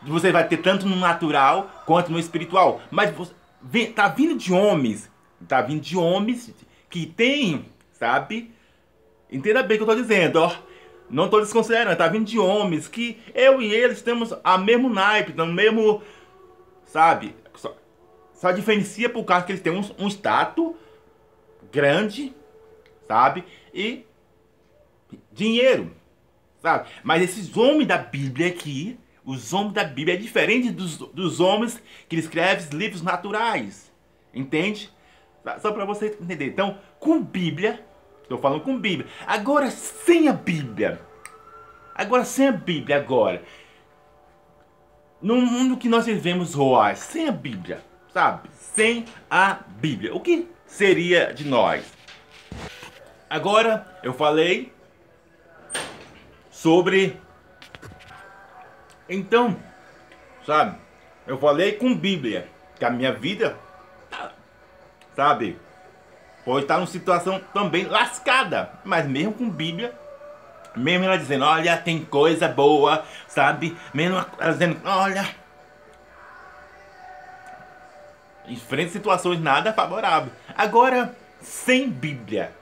você 0.00 0.32
vai 0.32 0.48
ter 0.48 0.56
tanto 0.56 0.86
no 0.86 0.96
natural 0.96 1.70
quanto 1.84 2.10
no 2.10 2.18
espiritual. 2.18 2.80
Mas 2.90 3.10
você, 3.10 3.34
tá 3.94 4.08
vindo 4.08 4.34
de 4.34 4.50
homens, 4.50 5.10
tá 5.46 5.60
vindo 5.60 5.82
de 5.82 5.94
homens 5.94 6.54
que 6.88 7.04
tem, 7.04 7.66
sabe? 7.92 8.50
Entenda 9.30 9.62
bem 9.62 9.74
o 9.74 9.80
que 9.80 9.90
eu 9.90 9.94
tô 9.94 10.00
dizendo, 10.00 10.36
ó. 10.36 10.50
Não 11.10 11.28
tô 11.28 11.38
desconsiderando, 11.38 11.98
tá 11.98 12.08
vindo 12.08 12.24
de 12.24 12.38
homens 12.38 12.88
que 12.88 13.20
eu 13.34 13.60
e 13.60 13.74
eles 13.74 14.00
temos 14.00 14.34
a 14.42 14.56
mesmo 14.56 14.88
naipe, 14.88 15.34
no 15.34 15.44
mesmo, 15.44 16.02
sabe? 16.86 17.36
Só, 17.54 17.76
só 18.32 18.52
diferencia 18.52 19.10
por 19.10 19.22
causa 19.24 19.44
que 19.44 19.52
eles 19.52 19.60
têm 19.60 19.74
um, 19.74 19.84
um 19.98 20.08
status 20.08 20.72
grande, 21.70 22.34
sabe? 23.06 23.44
E 23.72 24.04
dinheiro, 25.32 25.94
sabe? 26.62 26.88
Mas 27.02 27.22
esses 27.22 27.56
homens 27.56 27.86
da 27.86 27.98
Bíblia 27.98 28.48
aqui, 28.48 28.98
os 29.24 29.52
homens 29.52 29.74
da 29.74 29.84
Bíblia 29.84 30.14
é 30.14 30.18
diferente 30.18 30.70
dos, 30.70 30.98
dos 30.98 31.40
homens 31.40 31.82
que 32.08 32.16
escrevem 32.16 32.78
livros 32.78 33.02
naturais, 33.02 33.92
entende? 34.32 34.90
Só 35.60 35.72
para 35.72 35.84
você 35.84 36.16
entender. 36.20 36.46
Então, 36.46 36.78
com 36.98 37.22
Bíblia, 37.22 37.84
estou 38.22 38.38
falando 38.38 38.60
com 38.60 38.78
Bíblia. 38.78 39.08
Agora 39.26 39.70
sem 39.70 40.28
a 40.28 40.32
Bíblia, 40.32 41.00
agora 41.94 42.24
sem 42.24 42.48
a 42.48 42.52
Bíblia, 42.52 42.96
agora, 42.96 43.42
no 45.20 45.40
mundo 45.40 45.76
que 45.76 45.88
nós 45.88 46.06
vivemos 46.06 46.54
hoje, 46.54 47.00
sem 47.00 47.28
a 47.28 47.32
Bíblia, 47.32 47.82
sabe? 48.12 48.48
Sem 48.52 49.06
a 49.30 49.54
Bíblia, 49.54 50.14
o 50.14 50.20
que 50.20 50.48
seria 50.68 51.32
de 51.34 51.44
nós. 51.44 51.84
Agora 53.28 53.84
eu 54.02 54.12
falei 54.12 54.72
sobre. 56.50 57.20
Então, 59.08 59.56
sabe? 60.46 60.78
Eu 61.26 61.38
falei 61.38 61.72
com 61.72 61.94
Bíblia 61.94 62.48
que 62.78 62.84
a 62.84 62.90
minha 62.90 63.12
vida, 63.12 63.56
sabe? 65.16 65.58
Pode 66.44 66.64
estar 66.64 66.76
numa 66.76 66.86
situação 66.86 67.40
também 67.52 67.84
lascada, 67.84 68.70
mas 68.84 69.06
mesmo 69.06 69.34
com 69.34 69.50
Bíblia, 69.50 69.92
mesmo 70.76 71.04
ela 71.04 71.18
dizendo, 71.18 71.44
olha, 71.44 71.76
tem 71.76 72.04
coisa 72.04 72.48
boa, 72.48 73.04
sabe? 73.26 73.76
Mesmo 73.92 74.24
ela 74.38 74.52
dizendo, 74.52 74.80
olha, 74.84 75.28
enfrenta 78.48 78.90
situações 78.90 79.40
nada 79.40 79.72
favoráveis. 79.72 80.32
Agora, 80.56 81.14
sem 81.40 81.88
Bíblia, 81.88 82.52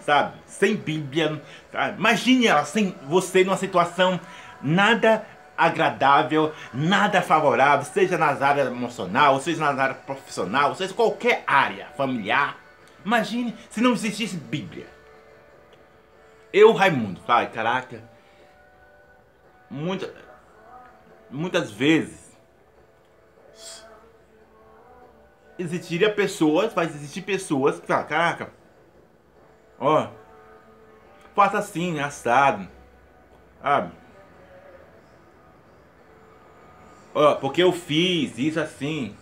sabe? 0.00 0.34
Sem 0.46 0.76
Bíblia, 0.76 1.42
sabe? 1.70 1.98
imagine 1.98 2.46
ela 2.46 2.64
sem 2.64 2.94
você 3.06 3.44
numa 3.44 3.56
situação 3.56 4.18
nada 4.60 5.26
agradável, 5.56 6.52
nada 6.72 7.20
favorável, 7.20 7.84
seja 7.84 8.16
nas 8.16 8.42
áreas 8.42 8.68
emocional, 8.68 9.40
seja 9.40 9.72
na 9.72 9.82
área 9.82 9.94
profissional, 9.94 10.74
seja 10.74 10.94
qualquer 10.94 11.44
área 11.46 11.86
familiar. 11.96 12.56
Imagine 13.04 13.54
se 13.70 13.80
não 13.80 13.92
existisse 13.92 14.36
Bíblia. 14.36 14.86
Eu, 16.52 16.72
Raimundo, 16.72 17.20
fala, 17.26 17.46
caraca, 17.46 18.02
muita, 19.70 20.12
muitas 21.30 21.70
vezes 21.70 22.21
existiria 25.58 26.12
pessoas, 26.12 26.72
vai 26.72 26.86
existir 26.86 27.22
pessoas 27.22 27.78
que 27.80 27.86
falam, 27.86 28.06
caraca, 28.06 28.50
ó, 29.78 30.08
faça 31.34 31.58
assim, 31.58 32.00
assado, 32.00 32.68
sabe? 33.60 33.92
Ó, 37.14 37.34
porque 37.36 37.62
eu 37.62 37.72
fiz 37.72 38.38
isso 38.38 38.58
assim. 38.58 39.16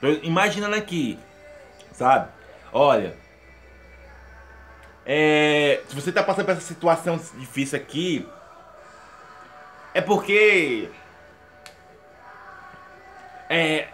Tô 0.00 0.06
imaginando 0.22 0.76
aqui, 0.76 1.18
sabe? 1.92 2.30
Olha, 2.72 3.16
é, 5.04 5.82
se 5.88 5.94
você 5.94 6.12
tá 6.12 6.22
passando 6.22 6.44
por 6.44 6.52
essa 6.52 6.60
situação 6.60 7.20
difícil 7.36 7.78
aqui, 7.78 8.26
é 9.92 10.00
porque 10.00 10.88
é, 13.48 13.88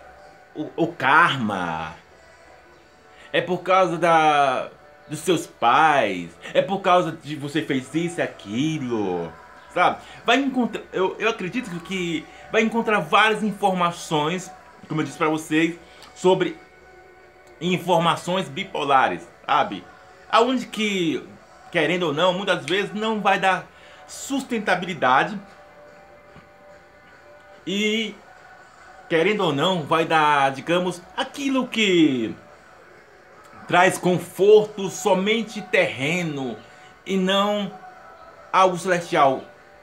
o, 0.56 0.70
o 0.76 0.86
karma. 0.92 1.94
É 3.32 3.40
por 3.40 3.58
causa 3.58 3.98
da 3.98 4.70
dos 5.08 5.20
seus 5.20 5.46
pais. 5.46 6.30
É 6.52 6.62
por 6.62 6.80
causa 6.80 7.12
de 7.12 7.36
você 7.36 7.62
fez 7.62 7.94
isso 7.94 8.20
e 8.20 8.22
aquilo. 8.22 9.32
Sabe? 9.72 9.98
Vai 10.24 10.38
encontrar. 10.38 10.82
Eu, 10.92 11.16
eu 11.18 11.28
acredito 11.28 11.68
que 11.80 12.24
vai 12.50 12.62
encontrar 12.62 13.00
várias 13.00 13.42
informações, 13.42 14.50
como 14.88 15.00
eu 15.00 15.04
disse 15.04 15.18
para 15.18 15.28
vocês, 15.28 15.78
sobre 16.14 16.56
informações 17.60 18.48
bipolares, 18.48 19.26
sabe? 19.44 19.84
Aonde 20.30 20.66
que, 20.66 21.22
querendo 21.70 22.04
ou 22.04 22.14
não, 22.14 22.32
muitas 22.32 22.64
vezes 22.64 22.92
não 22.94 23.20
vai 23.20 23.38
dar 23.38 23.66
sustentabilidade 24.06 25.38
e 27.66 28.14
querendo 29.08 29.44
ou 29.44 29.52
não 29.52 29.82
vai 29.82 30.04
dar, 30.04 30.50
digamos, 30.52 31.02
aquilo 31.16 31.66
que 31.66 32.34
traz 33.66 33.98
conforto 33.98 34.88
somente 34.88 35.60
terreno 35.60 36.56
e 37.04 37.16
não 37.16 37.70
algo 38.52 38.76
celestial, 38.78 39.42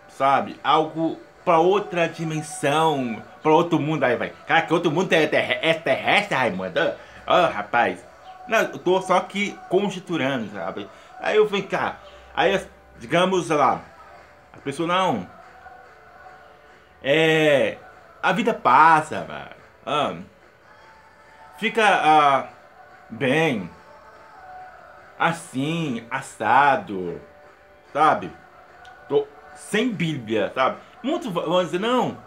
sabe? 0.10 0.60
Algo 0.64 1.18
para 1.44 1.60
outra 1.60 2.08
dimensão, 2.08 3.22
para 3.42 3.52
outro 3.52 3.80
mundo 3.80 4.04
aí, 4.04 4.16
vai. 4.16 4.34
Cara, 4.48 4.62
que 4.62 4.74
outro 4.74 4.92
mundo 4.92 5.12
é, 5.14 5.28
ter 5.28 5.60
é 5.62 5.74
terrestre, 5.74 6.36
Raimundo? 6.36 6.80
Ah, 7.28 7.50
oh, 7.50 7.54
rapaz. 7.54 8.04
Não, 8.48 8.60
eu 8.60 8.80
tô 8.80 9.02
só 9.02 9.18
aqui 9.18 9.58
conjecturando, 9.70 10.50
sabe? 10.54 10.90
Aí 11.20 11.38
eu 11.38 11.48
venho 11.48 11.68
cá. 11.68 11.98
Aí, 12.36 12.60
digamos, 13.00 13.48
sei 13.48 13.56
lá, 13.56 13.82
a 14.54 14.58
pessoa 14.58 14.88
não. 14.88 15.28
É. 17.02 17.78
A 18.24 18.32
vida 18.32 18.54
passa, 18.54 19.26
mano. 19.28 19.52
Ah, 19.86 20.16
fica. 21.60 21.84
Ah, 21.86 22.48
bem, 23.10 23.70
assim, 25.20 26.08
assado, 26.10 27.22
sabe? 27.92 28.32
Tô 29.10 29.28
sem 29.56 29.90
Bíblia, 29.90 30.54
sabe? 30.56 30.78
Muitos 31.04 31.32
vão 31.32 31.62
dizer, 31.64 31.82
não, 31.82 32.18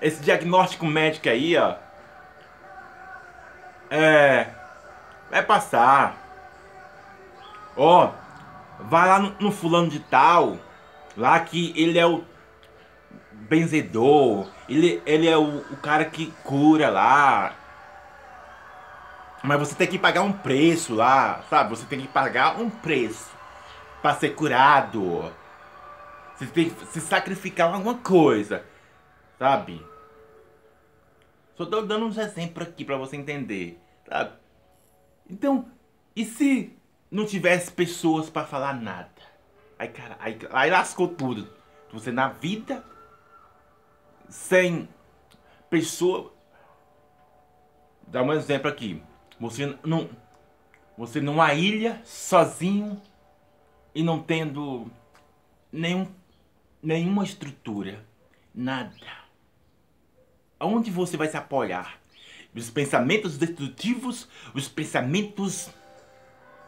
esse 0.00 0.22
diagnóstico 0.22 0.86
médico 0.86 1.28
aí, 1.28 1.54
ó, 1.58 1.74
é, 3.90 4.48
vai 5.30 5.42
passar. 5.42 6.16
Ó, 7.76 8.10
vai 8.80 9.06
lá 9.06 9.18
no, 9.18 9.36
no 9.38 9.52
fulano 9.52 9.88
de 9.88 10.00
tal, 10.00 10.56
lá 11.14 11.38
que 11.40 11.74
ele 11.76 11.98
é 11.98 12.06
o 12.06 12.24
benzedor, 13.48 14.48
ele, 14.68 15.02
ele 15.06 15.26
é 15.26 15.36
o, 15.36 15.58
o 15.58 15.76
cara 15.78 16.04
que 16.04 16.30
cura 16.44 16.90
lá, 16.90 17.56
mas 19.42 19.58
você 19.58 19.74
tem 19.74 19.86
que 19.86 19.98
pagar 19.98 20.22
um 20.22 20.32
preço 20.32 20.94
lá, 20.94 21.42
sabe? 21.48 21.70
Você 21.70 21.86
tem 21.86 22.00
que 22.00 22.08
pagar 22.08 22.60
um 22.60 22.68
preço 22.68 23.30
para 24.02 24.14
ser 24.14 24.30
curado. 24.30 25.32
Você 26.36 26.46
tem 26.46 26.70
que 26.70 26.86
se 26.86 27.00
sacrificar 27.00 27.72
alguma 27.72 27.94
coisa, 27.94 28.64
sabe? 29.38 29.84
Só 31.56 31.64
tô 31.66 31.82
dando 31.82 32.06
uns 32.06 32.18
exemplos 32.18 32.68
aqui 32.68 32.84
para 32.84 32.96
você 32.96 33.16
entender, 33.16 33.80
sabe? 34.08 34.32
Então, 35.28 35.66
e 36.14 36.24
se 36.24 36.76
não 37.10 37.24
tivesse 37.24 37.70
pessoas 37.72 38.28
para 38.28 38.44
falar 38.44 38.74
nada? 38.74 39.10
Aí, 39.78 39.88
cara, 39.88 40.16
aí, 40.20 40.38
aí 40.50 40.70
lascou 40.70 41.08
tudo. 41.08 41.48
Você 41.92 42.10
na 42.10 42.28
vida 42.28 42.84
sem 44.28 44.88
pessoa. 45.70 46.32
Dá 48.06 48.22
um 48.22 48.32
exemplo 48.32 48.68
aqui. 48.68 49.02
Você 49.40 49.76
não, 49.84 50.08
você 50.96 51.20
numa 51.20 51.54
ilha 51.54 52.00
sozinho 52.04 53.00
e 53.94 54.02
não 54.02 54.20
tendo 54.20 54.90
nenhum, 55.72 56.08
nenhuma 56.82 57.24
estrutura, 57.24 58.04
nada. 58.54 58.94
Aonde 60.58 60.90
você 60.90 61.16
vai 61.16 61.28
se 61.28 61.36
apoiar? 61.36 61.98
Os 62.54 62.70
pensamentos 62.70 63.38
destrutivos, 63.38 64.28
os 64.54 64.66
pensamentos 64.66 65.70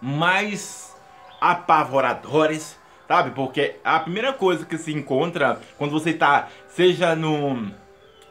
mais 0.01 0.97
apavoradores, 1.41 2.79
sabe? 3.11 3.33
Porque 3.33 3.75
a 3.83 3.99
primeira 3.99 4.33
coisa 4.33 4.65
que 4.65 4.79
se 4.79 4.93
encontra 4.93 5.61
quando 5.77 5.91
você 5.91 6.11
está, 6.11 6.49
seja 6.69 7.17
no, 7.17 7.75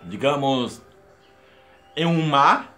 digamos, 0.03 0.81
em 1.97 2.05
um 2.05 2.25
mar 2.25 2.77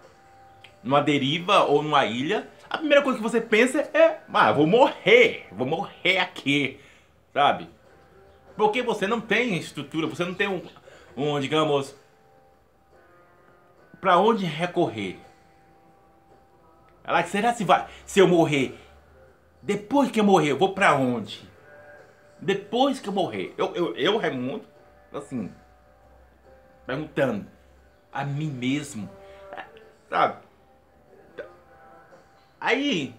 numa 0.82 1.00
deriva 1.00 1.62
ou 1.62 1.80
numa 1.80 2.04
ilha, 2.04 2.50
a 2.68 2.76
primeira 2.76 3.02
coisa 3.02 3.18
que 3.18 3.22
você 3.22 3.40
pensa 3.40 3.88
é, 3.94 4.18
ah, 4.34 4.50
vou 4.50 4.66
morrer, 4.66 5.46
vou 5.52 5.64
morrer 5.64 6.18
aqui, 6.18 6.80
sabe? 7.32 7.68
Porque 8.56 8.82
você 8.82 9.06
não 9.06 9.20
tem 9.20 9.56
estrutura, 9.56 10.08
você 10.08 10.24
não 10.24 10.34
tem 10.34 10.48
um, 10.48 10.60
um 11.16 11.38
digamos, 11.38 11.94
para 14.00 14.18
onde 14.18 14.44
recorrer. 14.44 15.20
Ela, 17.04 17.22
será 17.22 17.54
se 17.54 17.62
vai, 17.62 17.86
se 18.04 18.18
eu 18.18 18.26
morrer, 18.26 18.76
depois 19.62 20.10
que 20.10 20.18
eu 20.18 20.24
morrer, 20.24 20.50
eu 20.50 20.58
vou 20.58 20.74
para 20.74 20.96
onde? 20.96 21.51
Depois 22.42 22.98
que 22.98 23.08
eu 23.08 23.12
morrer, 23.12 23.54
eu, 23.56 23.72
eu, 23.76 23.96
eu 23.96 24.16
Raimundo, 24.18 24.64
assim, 25.12 25.48
perguntando 26.84 27.46
a 28.12 28.24
mim 28.24 28.50
mesmo, 28.50 29.08
sabe? 30.10 30.42
Aí, 32.60 33.14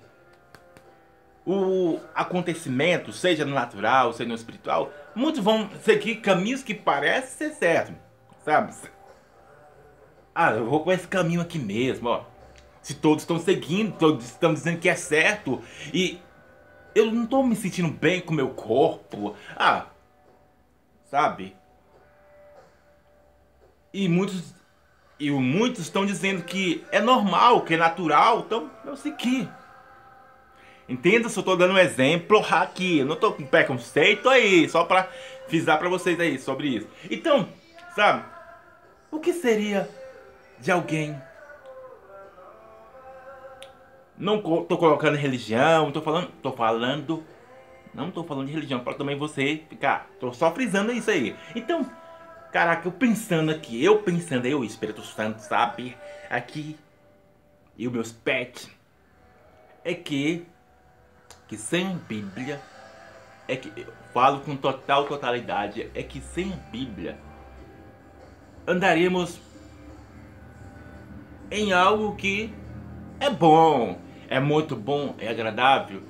o 1.45 2.01
acontecimento, 2.13 3.13
seja 3.13 3.45
no 3.45 3.53
natural, 3.53 4.11
seja 4.11 4.27
no 4.27 4.35
espiritual, 4.35 4.91
muitos 5.15 5.41
vão 5.41 5.69
seguir 5.83 6.17
caminhos 6.17 6.61
que 6.61 6.73
parecem 6.73 7.49
ser 7.49 7.55
certos, 7.55 7.95
sabe? 8.43 8.75
Ah, 10.35 10.51
eu 10.51 10.65
vou 10.65 10.83
com 10.83 10.91
esse 10.91 11.07
caminho 11.07 11.39
aqui 11.39 11.57
mesmo, 11.57 12.09
ó. 12.09 12.25
Se 12.81 12.93
todos 12.93 13.23
estão 13.23 13.39
seguindo, 13.39 13.97
todos 13.97 14.25
estão 14.25 14.53
dizendo 14.53 14.79
que 14.79 14.89
é 14.89 14.95
certo, 14.95 15.61
e 15.93 16.19
eu 16.95 17.11
não 17.11 17.23
estou 17.23 17.43
me 17.43 17.55
sentindo 17.55 17.89
bem 17.89 18.21
com 18.21 18.33
meu 18.33 18.49
corpo, 18.49 19.35
ah, 19.55 19.87
sabe? 21.09 21.55
E 23.93 24.07
muitos 24.07 24.53
e 25.19 25.31
muitos 25.31 25.83
estão 25.83 26.05
dizendo 26.05 26.43
que 26.43 26.83
é 26.91 26.99
normal, 26.99 27.61
que 27.61 27.75
é 27.75 27.77
natural, 27.77 28.39
então 28.39 28.69
eu 28.83 28.95
segui. 28.97 29.47
Entenda 30.89 31.29
se 31.29 31.37
eu 31.37 31.41
estou 31.41 31.55
dando 31.55 31.75
um 31.75 31.77
exemplo 31.77 32.43
aqui, 32.51 32.99
eu 32.99 33.05
não 33.05 33.13
estou 33.13 33.31
com 33.31 33.45
preconceito 33.45 34.27
aí, 34.27 34.67
só 34.67 34.83
para 34.83 35.09
avisar 35.47 35.79
para 35.79 35.87
vocês 35.87 36.19
aí 36.19 36.37
sobre 36.37 36.67
isso. 36.67 36.87
Então, 37.09 37.47
sabe, 37.95 38.25
o 39.09 39.19
que 39.19 39.31
seria 39.31 39.89
de 40.59 40.71
alguém 40.71 41.15
não 44.23 44.41
tô 44.41 44.77
colocando 44.77 45.15
religião, 45.15 45.91
tô 45.91 46.01
falando, 46.01 46.29
tô 46.41 46.51
falando, 46.51 47.23
não 47.93 48.09
tô 48.09 48.23
falando 48.23 48.47
de 48.47 48.53
religião, 48.53 48.79
para 48.79 48.93
também 48.93 49.17
você 49.17 49.61
ficar, 49.69 50.09
tô 50.19 50.31
só 50.33 50.51
frisando 50.51 50.91
isso 50.91 51.11
aí. 51.11 51.35
Então, 51.55 51.85
Caraca, 52.53 52.87
eu 52.87 52.91
pensando 52.91 53.49
aqui, 53.49 53.83
eu 53.83 54.03
pensando, 54.03 54.45
eu, 54.45 54.63
Espírito 54.63 55.01
Santo, 55.01 55.39
sabe? 55.39 55.97
Aqui, 56.29 56.77
e 57.75 57.87
os 57.87 57.91
meus 57.91 58.11
pets, 58.11 58.69
é 59.83 59.95
que, 59.95 60.45
que 61.47 61.57
sem 61.57 61.97
Bíblia, 62.07 62.61
é 63.47 63.55
que, 63.55 63.73
eu 63.75 63.91
falo 64.13 64.41
com 64.41 64.55
total 64.55 65.07
totalidade, 65.07 65.89
é 65.95 66.03
que 66.03 66.21
sem 66.21 66.51
Bíblia, 66.71 67.17
andaríamos 68.67 69.41
em 71.49 71.73
algo 71.73 72.15
que 72.15 72.53
é 73.19 73.31
bom, 73.31 73.97
é 74.27 74.39
muito 74.39 74.75
bom, 74.75 75.15
é 75.19 75.27
agradável, 75.27 76.01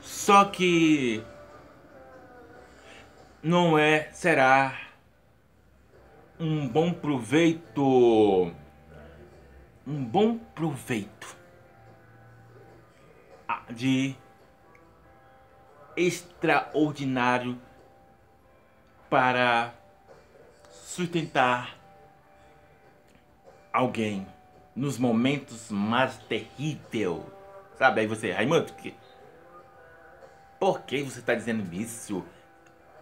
só 0.00 0.44
que 0.44 1.22
não 3.42 3.78
é, 3.78 4.10
será 4.12 4.78
um 6.38 6.68
bom 6.68 6.92
proveito. 6.92 8.52
Um 9.86 10.04
bom 10.04 10.38
proveito. 10.38 11.36
De 13.70 14.14
extraordinário 15.96 17.58
para 19.10 19.74
sustentar 20.70 21.76
alguém 23.72 24.26
nos 24.78 24.98
momentos 24.98 25.70
mais 25.70 26.16
terríveis. 26.28 27.22
Sabe? 27.76 28.00
Aí 28.00 28.06
você, 28.06 28.32
Raimundo, 28.32 28.72
que... 28.72 28.94
por 30.58 30.82
que 30.82 31.02
você 31.02 31.20
está 31.20 31.34
dizendo 31.34 31.72
isso? 31.72 32.24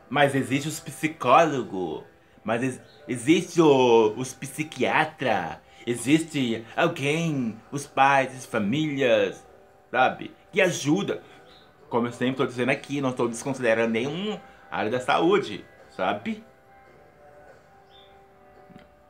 Mas 0.09 0.35
existe 0.35 0.69
os 0.69 0.81
psicólogos 0.81 2.05
mas 2.47 2.81
existe 3.09 3.61
o, 3.61 4.15
os 4.17 4.33
psiquiatra, 4.33 5.61
existe 5.85 6.65
alguém, 6.77 7.61
os 7.73 7.89
pais, 7.89 8.33
as 8.37 8.47
famílias, 8.47 9.45
sabe? 9.91 10.33
Que 10.53 10.61
ajuda. 10.61 11.25
Como 11.89 12.07
eu 12.07 12.13
sempre 12.13 12.35
estou 12.35 12.47
dizendo 12.47 12.71
aqui, 12.71 13.01
não 13.01 13.11
estou 13.11 13.29
desconsiderando 13.29 13.93
nenhum 13.93 14.39
área 14.71 14.93
da 14.93 15.01
saúde, 15.01 15.65
sabe? 15.91 16.45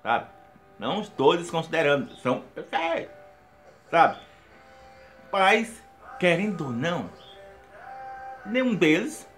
Sabe? 0.03 0.31
Não 0.79 1.01
estou 1.01 1.37
desconsiderando, 1.37 2.15
são 2.17 2.45
sabe? 3.91 4.19
Pais, 5.31 5.83
querendo 6.19 6.67
ou 6.67 6.71
não, 6.71 7.11
nenhum 8.45 8.75
deles, 8.75 9.29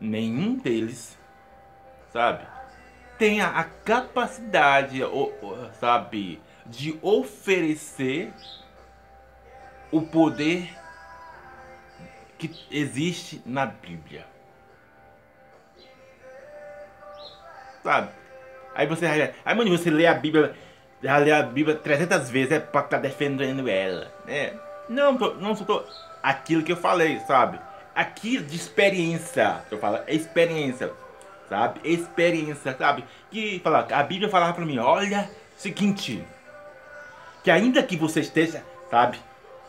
nenhum 0.00 0.56
deles, 0.56 1.16
sabe? 2.12 2.46
Tenha 3.18 3.46
a 3.48 3.64
capacidade, 3.64 5.00
sabe, 5.80 6.42
de 6.66 6.98
oferecer 7.00 8.32
o 9.90 10.02
poder 10.02 10.76
que 12.36 12.50
existe 12.70 13.40
na 13.46 13.66
Bíblia. 13.66 14.26
Sabe? 17.82 18.25
Aí 18.76 18.86
você 18.86 19.06
aí 19.06 19.54
mano, 19.54 19.70
você 19.70 19.90
lê 19.90 20.06
a 20.06 20.14
Bíblia, 20.14 20.54
já 21.02 21.16
lê 21.16 21.32
a 21.32 21.42
Bíblia 21.42 21.74
300 21.76 22.28
vezes 22.28 22.52
é 22.52 22.60
pra 22.60 22.82
estar 22.82 22.96
tá 22.96 23.02
defendendo 23.02 23.68
ela, 23.68 24.12
né? 24.26 24.52
Não, 24.88 25.16
tô, 25.16 25.34
não 25.34 25.56
só 25.56 25.64
tô 25.64 25.82
aquilo 26.22 26.62
que 26.62 26.72
eu 26.72 26.76
falei, 26.76 27.18
sabe? 27.20 27.58
Aquilo 27.94 28.44
de 28.44 28.54
experiência, 28.54 29.62
eu 29.70 29.78
falo, 29.78 30.00
é 30.06 30.14
experiência, 30.14 30.92
sabe? 31.48 31.80
Experiência, 31.82 32.76
sabe? 32.78 33.04
Que 33.30 33.60
fala, 33.64 33.86
a 33.90 34.02
Bíblia 34.02 34.28
falava 34.28 34.52
para 34.52 34.66
mim, 34.66 34.78
olha, 34.78 35.28
seguinte, 35.56 36.22
que 37.42 37.50
ainda 37.50 37.82
que 37.82 37.96
você 37.96 38.20
esteja, 38.20 38.62
sabe? 38.90 39.18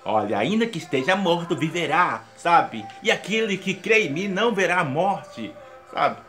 Olha, 0.03 0.37
ainda 0.37 0.67
que 0.67 0.77
esteja 0.77 1.15
morto, 1.15 1.55
viverá, 1.55 2.23
sabe? 2.35 2.85
E 3.01 3.09
aquele 3.09 3.57
que 3.57 3.73
crê 3.73 4.07
em 4.07 4.11
mim 4.11 4.27
não 4.27 4.53
verá 4.53 4.79
a 4.79 4.83
morte, 4.83 5.53
sabe? 5.93 6.26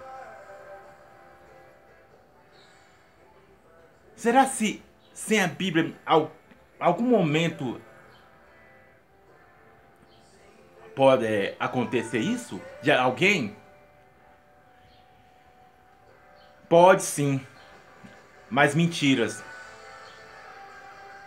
Será 4.18 4.46
se 4.46 4.82
sem 5.14 5.40
a 5.40 5.46
Bíblia, 5.46 5.94
algum 6.80 7.04
momento 7.04 7.80
pode 10.92 11.24
é, 11.24 11.54
acontecer 11.60 12.18
isso 12.18 12.60
de 12.82 12.90
alguém? 12.90 13.56
Pode 16.68 17.04
sim, 17.04 17.40
mas 18.50 18.74
mentiras. 18.74 19.40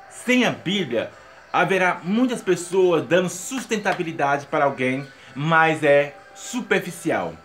Sem 0.10 0.44
a 0.44 0.52
Bíblia, 0.52 1.14
haverá 1.54 2.02
muitas 2.04 2.42
pessoas 2.42 3.08
dando 3.08 3.30
sustentabilidade 3.30 4.48
para 4.48 4.66
alguém, 4.66 5.08
mas 5.34 5.82
é 5.82 6.14
superficial. 6.36 7.38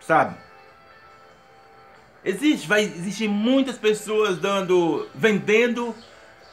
Sabe? 0.00 0.36
Existe, 2.24 2.68
vai 2.68 2.82
existir 2.82 3.28
muitas 3.28 3.76
pessoas 3.76 4.38
dando, 4.38 5.08
vendendo 5.12 5.94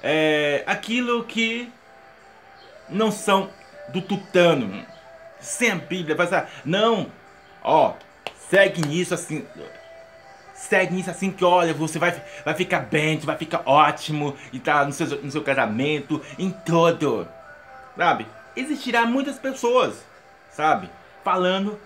é, 0.02 0.64
aquilo 0.66 1.24
que 1.24 1.72
não 2.90 3.12
são 3.12 3.52
do 3.90 4.02
tutano. 4.02 4.86
Sem 5.40 5.72
a 5.72 5.76
Bíblia, 5.76 6.16
vai 6.16 6.28
ser, 6.28 6.48
não, 6.66 7.12
ó, 7.64 7.94
segue 8.50 8.82
nisso 8.82 9.14
assim, 9.14 9.46
segue 10.54 10.94
nisso 10.94 11.12
assim 11.12 11.32
que 11.32 11.46
olha, 11.46 11.74
você 11.74 12.00
vai, 12.00 12.20
vai 12.44 12.56
ficar 12.56 12.80
bem, 12.80 13.20
vai 13.20 13.38
ficar 13.38 13.62
ótimo 13.66 14.36
e 14.52 14.60
tá 14.60 14.84
no 14.84 14.92
seu, 14.92 15.08
no 15.22 15.32
seu 15.32 15.44
casamento, 15.44 16.22
em 16.38 16.50
todo. 16.50 17.28
Sabe? 17.96 18.26
Existirá 18.56 19.06
muitas 19.06 19.38
pessoas, 19.38 20.04
sabe? 20.50 20.90
Falando, 21.24 21.80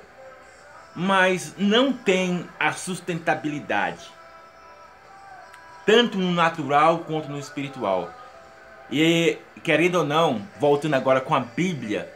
mas 0.95 1.55
não 1.57 1.91
tem 1.91 2.47
a 2.59 2.71
sustentabilidade. 2.71 4.05
Tanto 5.85 6.17
no 6.17 6.31
natural 6.31 6.99
quanto 6.99 7.29
no 7.29 7.39
espiritual. 7.39 8.11
E 8.91 9.37
querendo 9.63 9.95
ou 9.95 10.05
não, 10.05 10.41
voltando 10.59 10.93
agora 10.93 11.19
com 11.19 11.33
a 11.33 11.39
Bíblia, 11.39 12.11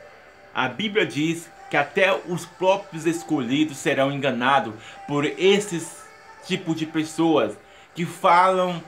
a 0.54 0.68
Bíblia 0.68 1.06
diz 1.06 1.50
que 1.70 1.78
até 1.78 2.14
os 2.28 2.46
próprios 2.46 3.06
escolhidos 3.06 3.78
serão 3.78 4.12
enganados 4.12 4.74
por 5.08 5.26
esses 5.26 6.06
tipo 6.46 6.74
de 6.74 6.86
pessoas 6.86 7.58
que 7.94 8.06
falam, 8.06 8.82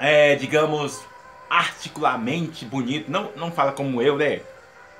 é, 0.00 0.34
digamos, 0.34 1.00
articuladamente 1.48 2.64
bonito, 2.64 3.10
não, 3.10 3.30
não 3.36 3.52
fala 3.52 3.72
como 3.72 4.02
eu, 4.02 4.16
né? 4.16 4.40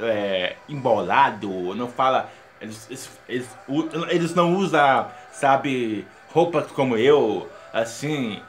É, 0.00 0.56
embolado, 0.68 1.74
não 1.74 1.88
fala. 1.88 2.30
Eles, 2.61 2.87
eles, 2.88 3.11
eles, 3.29 3.49
eles 4.11 4.35
não 4.35 4.57
usam, 4.57 5.09
sabe, 5.33 6.07
roupas 6.33 6.71
como 6.73 6.97
eu, 6.97 7.49
assim. 7.73 8.42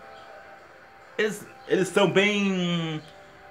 Eles, 1.18 1.46
eles 1.68 1.88
são 1.90 2.10
bem 2.10 3.02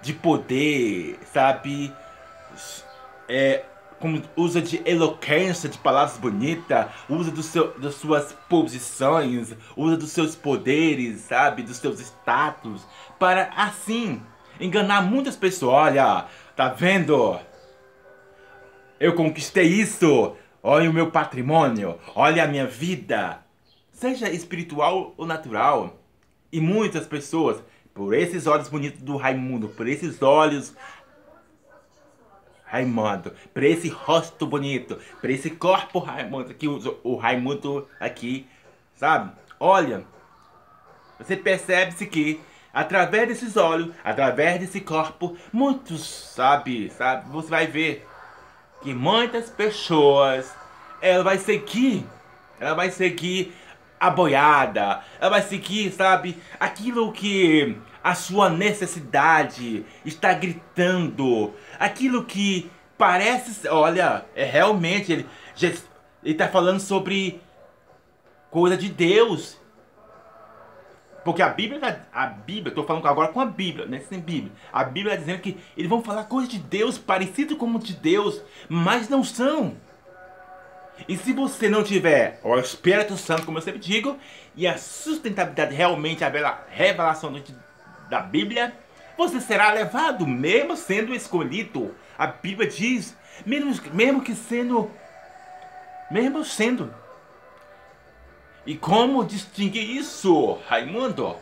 de 0.02 0.12
poder, 0.12 1.18
sabe? 1.32 1.92
É, 3.28 3.64
como 4.00 4.22
usa 4.36 4.60
de 4.60 4.80
eloquência, 4.84 5.68
de 5.68 5.78
palavras 5.78 6.18
bonitas, 6.18 6.86
usa 7.08 7.30
do 7.30 7.42
seu, 7.42 7.78
das 7.78 7.94
suas 7.94 8.32
posições, 8.48 9.54
usa 9.76 9.96
dos 9.96 10.10
seus 10.10 10.34
poderes, 10.34 11.20
sabe, 11.20 11.62
dos 11.62 11.76
seus 11.76 12.00
status, 12.00 12.86
para 13.18 13.50
assim 13.56 14.22
enganar 14.60 15.02
muitas 15.02 15.36
pessoas. 15.36 15.74
Olha, 15.74 16.26
tá 16.56 16.68
vendo? 16.68 17.38
Eu 18.98 19.14
conquistei 19.14 19.66
isso. 19.66 20.36
Olha 20.62 20.90
o 20.90 20.92
meu 20.92 21.10
patrimônio, 21.10 21.98
olha 22.14 22.44
a 22.44 22.48
minha 22.48 22.66
vida. 22.66 23.40
Seja 23.92 24.28
espiritual 24.30 25.14
ou 25.16 25.26
natural. 25.26 25.96
E 26.50 26.60
muitas 26.60 27.06
pessoas, 27.06 27.62
por 27.94 28.14
esses 28.14 28.46
olhos 28.46 28.68
bonitos 28.68 29.02
do 29.02 29.16
Raimundo, 29.16 29.68
por 29.68 29.86
esses 29.86 30.22
olhos 30.22 30.74
Raimundo, 32.64 33.32
para 33.54 33.66
esse 33.66 33.88
rosto 33.88 34.46
bonito, 34.46 34.98
para 35.20 35.32
esse 35.32 35.50
corpo 35.50 35.98
Raimundo, 35.98 36.52
que 36.54 36.68
o, 36.68 37.00
o 37.02 37.16
Raimundo 37.16 37.88
aqui, 37.98 38.46
sabe? 38.94 39.32
Olha, 39.58 40.04
você 41.18 41.36
percebe-se 41.36 42.06
que 42.06 42.40
através 42.72 43.28
desses 43.28 43.56
olhos, 43.56 43.94
através 44.04 44.60
desse 44.60 44.80
corpo, 44.80 45.36
muitos, 45.52 46.06
sabe, 46.34 46.90
sabe, 46.90 47.28
você 47.30 47.48
vai 47.48 47.66
ver 47.66 48.06
que 48.82 48.94
muitas 48.94 49.50
pessoas, 49.50 50.54
ela 51.00 51.24
vai 51.24 51.38
seguir, 51.38 52.06
ela 52.60 52.74
vai 52.74 52.90
seguir 52.90 53.54
a 53.98 54.10
boiada, 54.10 55.02
ela 55.20 55.30
vai 55.30 55.42
seguir, 55.42 55.92
sabe, 55.92 56.40
aquilo 56.58 57.12
que 57.12 57.76
a 58.02 58.14
sua 58.14 58.48
necessidade 58.48 59.84
está 60.04 60.32
gritando, 60.32 61.52
aquilo 61.78 62.24
que 62.24 62.70
parece, 62.96 63.68
olha, 63.68 64.24
é 64.34 64.44
realmente 64.44 65.12
ele 65.12 65.26
ele 66.22 66.32
está 66.32 66.48
falando 66.48 66.80
sobre 66.80 67.40
coisa 68.50 68.76
de 68.76 68.88
Deus. 68.88 69.58
Porque 71.28 71.42
a 71.42 71.50
Bíblia, 71.50 72.06
a 72.10 72.26
Bíblia, 72.26 72.70
estou 72.70 72.86
falando 72.86 73.06
agora 73.06 73.28
com 73.28 73.38
a 73.38 73.44
Bíblia, 73.44 73.84
né? 73.84 74.00
Sem 74.08 74.18
Bíblia. 74.18 74.50
A 74.72 74.82
Bíblia 74.82 75.12
está 75.12 75.26
dizendo 75.26 75.42
que 75.42 75.58
eles 75.76 75.86
vão 75.86 76.02
falar 76.02 76.24
coisas 76.24 76.48
de 76.48 76.58
Deus, 76.58 76.96
parecido 76.96 77.54
como 77.54 77.78
de 77.78 77.92
Deus, 77.92 78.40
mas 78.66 79.10
não 79.10 79.22
são. 79.22 79.76
E 81.06 81.18
se 81.18 81.34
você 81.34 81.68
não 81.68 81.84
tiver 81.84 82.40
o 82.42 82.58
Espírito 82.58 83.14
Santo, 83.18 83.44
como 83.44 83.58
eu 83.58 83.62
sempre 83.62 83.78
digo, 83.78 84.16
e 84.56 84.66
a 84.66 84.78
sustentabilidade 84.78 85.74
realmente, 85.74 86.24
a 86.24 86.62
revelação 86.70 87.30
de 87.30 87.54
da 88.08 88.20
Bíblia, 88.20 88.74
você 89.14 89.38
será 89.38 89.70
levado, 89.70 90.26
mesmo 90.26 90.78
sendo 90.78 91.14
escolhido. 91.14 91.94
A 92.16 92.26
Bíblia 92.28 92.66
diz, 92.66 93.14
mesmo, 93.44 93.74
mesmo 93.92 94.22
que 94.22 94.34
sendo, 94.34 94.90
mesmo 96.10 96.42
sendo. 96.42 96.90
E 98.68 98.76
como 98.76 99.24
distinguir 99.24 99.96
isso, 99.96 100.60
Raimundo? 100.68 101.34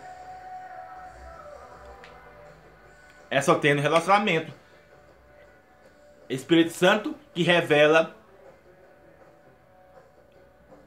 É 3.29 3.41
só 3.41 3.57
tendo 3.57 3.83
relacionamento. 3.83 4.53
Espírito 6.29 6.71
Santo 6.71 7.17
que 7.35 7.43
revela 7.43 8.15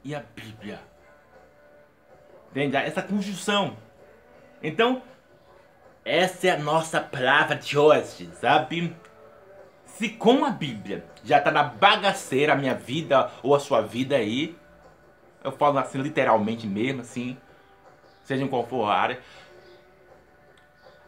e 0.02 0.14
a 0.14 0.20
Bíblia. 0.34 0.80
Entende? 2.50 2.74
Essa 2.74 3.02
conjunção. 3.02 3.76
Então, 4.62 5.02
essa 6.02 6.46
é 6.46 6.52
a 6.52 6.58
nossa 6.58 7.02
palavra 7.02 7.54
de 7.54 7.76
hoje, 7.76 8.30
sabe? 8.40 8.96
Se 9.84 10.08
com 10.08 10.46
a 10.46 10.50
Bíblia 10.50 11.04
já 11.22 11.38
tá 11.38 11.50
na 11.50 11.64
bagaceira 11.64 12.54
a 12.54 12.56
minha 12.56 12.74
vida 12.74 13.30
ou 13.42 13.54
a 13.54 13.60
sua 13.60 13.82
vida 13.82 14.16
aí, 14.16 14.58
eu 15.42 15.52
falo 15.52 15.78
assim 15.78 15.98
literalmente 15.98 16.66
mesmo, 16.66 17.00
assim, 17.00 17.36
seja 18.24 18.44
em 18.44 18.48
qual 18.48 18.66
for 18.66 18.84
a 18.84 18.94
área, 18.94 19.20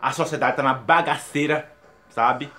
a 0.00 0.10
sociedade 0.12 0.56
tá 0.56 0.62
na 0.62 0.74
bagaceira, 0.74 1.70
sabe? 2.08 2.50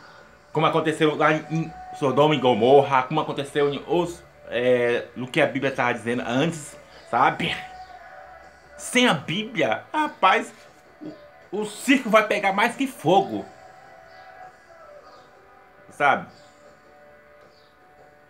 Como 0.52 0.66
aconteceu 0.66 1.16
lá 1.16 1.34
em 1.34 1.72
Sodoma 2.00 2.36
e 2.36 2.40
Gomorra, 2.40 3.04
como 3.04 3.20
aconteceu 3.20 3.74
em 3.74 3.84
os, 3.88 4.24
é, 4.48 5.08
no 5.16 5.28
que 5.28 5.42
a 5.42 5.48
Bíblia 5.48 5.72
estava 5.72 5.94
dizendo 5.94 6.24
antes, 6.26 6.78
sabe? 7.10 7.56
Sem 8.78 9.08
a 9.08 9.14
Bíblia, 9.14 9.84
rapaz, 9.92 10.54
o, 11.52 11.62
o 11.62 11.66
circo 11.66 12.10
vai 12.10 12.28
pegar 12.28 12.54
mais 12.54 12.76
que 12.76 12.88
fogo. 12.88 13.46
Sabe? 15.90 16.28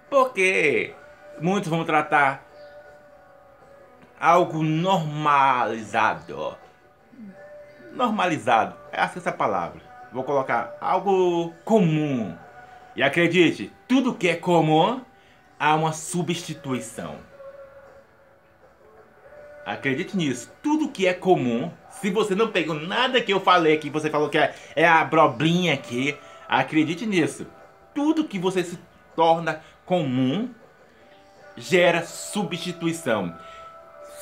Porque 0.10 0.94
muitos 1.40 1.70
vão 1.70 1.86
tratar 1.86 2.46
algo 4.24 4.64
normalizado. 4.64 6.56
Normalizado, 7.92 8.74
é 8.90 9.02
essa 9.02 9.34
palavra. 9.34 9.82
Vou 10.14 10.24
colocar 10.24 10.78
algo 10.80 11.54
comum. 11.66 12.34
E 12.96 13.04
acredite, 13.04 13.74
tudo 13.86 14.14
que 14.14 14.30
é 14.30 14.36
comum 14.38 15.02
há 15.60 15.76
uma 15.76 15.92
substituição. 15.92 17.18
Acredite 19.66 20.16
nisso. 20.16 20.50
Tudo 20.62 20.88
que 20.88 21.06
é 21.06 21.14
comum, 21.14 21.70
se 21.90 22.10
você 22.10 22.34
não 22.34 22.48
pegou 22.48 22.76
nada 22.76 23.20
que 23.20 23.34
eu 23.34 23.42
falei 23.42 23.74
aqui, 23.76 23.90
você 23.90 24.10
falou 24.10 24.30
que 24.30 24.38
é, 24.38 24.56
é 24.74 24.88
a 24.88 25.04
broblinha 25.04 25.74
aqui, 25.74 26.18
acredite 26.48 27.06
nisso. 27.06 27.46
Tudo 27.94 28.24
que 28.24 28.40
você 28.40 28.64
se 28.64 28.80
torna 29.18 29.62
comum 29.86 30.50
gera 31.58 32.06
substituição. 32.06 33.36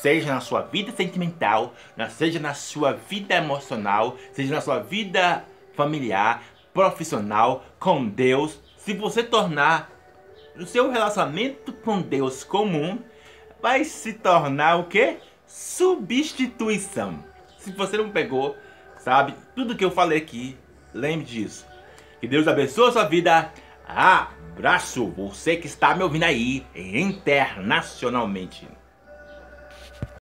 Seja 0.01 0.33
na 0.33 0.41
sua 0.41 0.61
vida 0.63 0.91
sentimental, 0.91 1.75
seja 2.09 2.39
na 2.39 2.55
sua 2.55 2.93
vida 2.93 3.35
emocional, 3.35 4.17
seja 4.33 4.55
na 4.55 4.59
sua 4.59 4.79
vida 4.79 5.45
familiar, 5.75 6.41
profissional, 6.73 7.63
com 7.79 8.07
Deus. 8.07 8.59
Se 8.77 8.95
você 8.95 9.21
tornar 9.21 9.91
o 10.57 10.65
seu 10.65 10.89
relacionamento 10.89 11.71
com 11.71 12.01
Deus 12.01 12.43
comum, 12.43 12.97
vai 13.61 13.83
se 13.83 14.13
tornar 14.13 14.77
o 14.77 14.85
que? 14.85 15.19
substituição. 15.45 17.23
Se 17.59 17.71
você 17.71 17.95
não 17.97 18.09
pegou, 18.09 18.57
sabe, 18.97 19.35
tudo 19.55 19.75
que 19.75 19.85
eu 19.85 19.91
falei 19.91 20.17
aqui, 20.17 20.57
lembre 20.95 21.25
disso. 21.25 21.67
Que 22.19 22.27
Deus 22.27 22.47
abençoe 22.47 22.89
a 22.89 22.91
sua 22.93 23.03
vida. 23.03 23.53
Abraço, 23.85 25.05
você 25.07 25.57
que 25.57 25.67
está 25.67 25.93
me 25.93 26.01
ouvindo 26.01 26.23
aí 26.23 26.65
internacionalmente. 26.73 28.67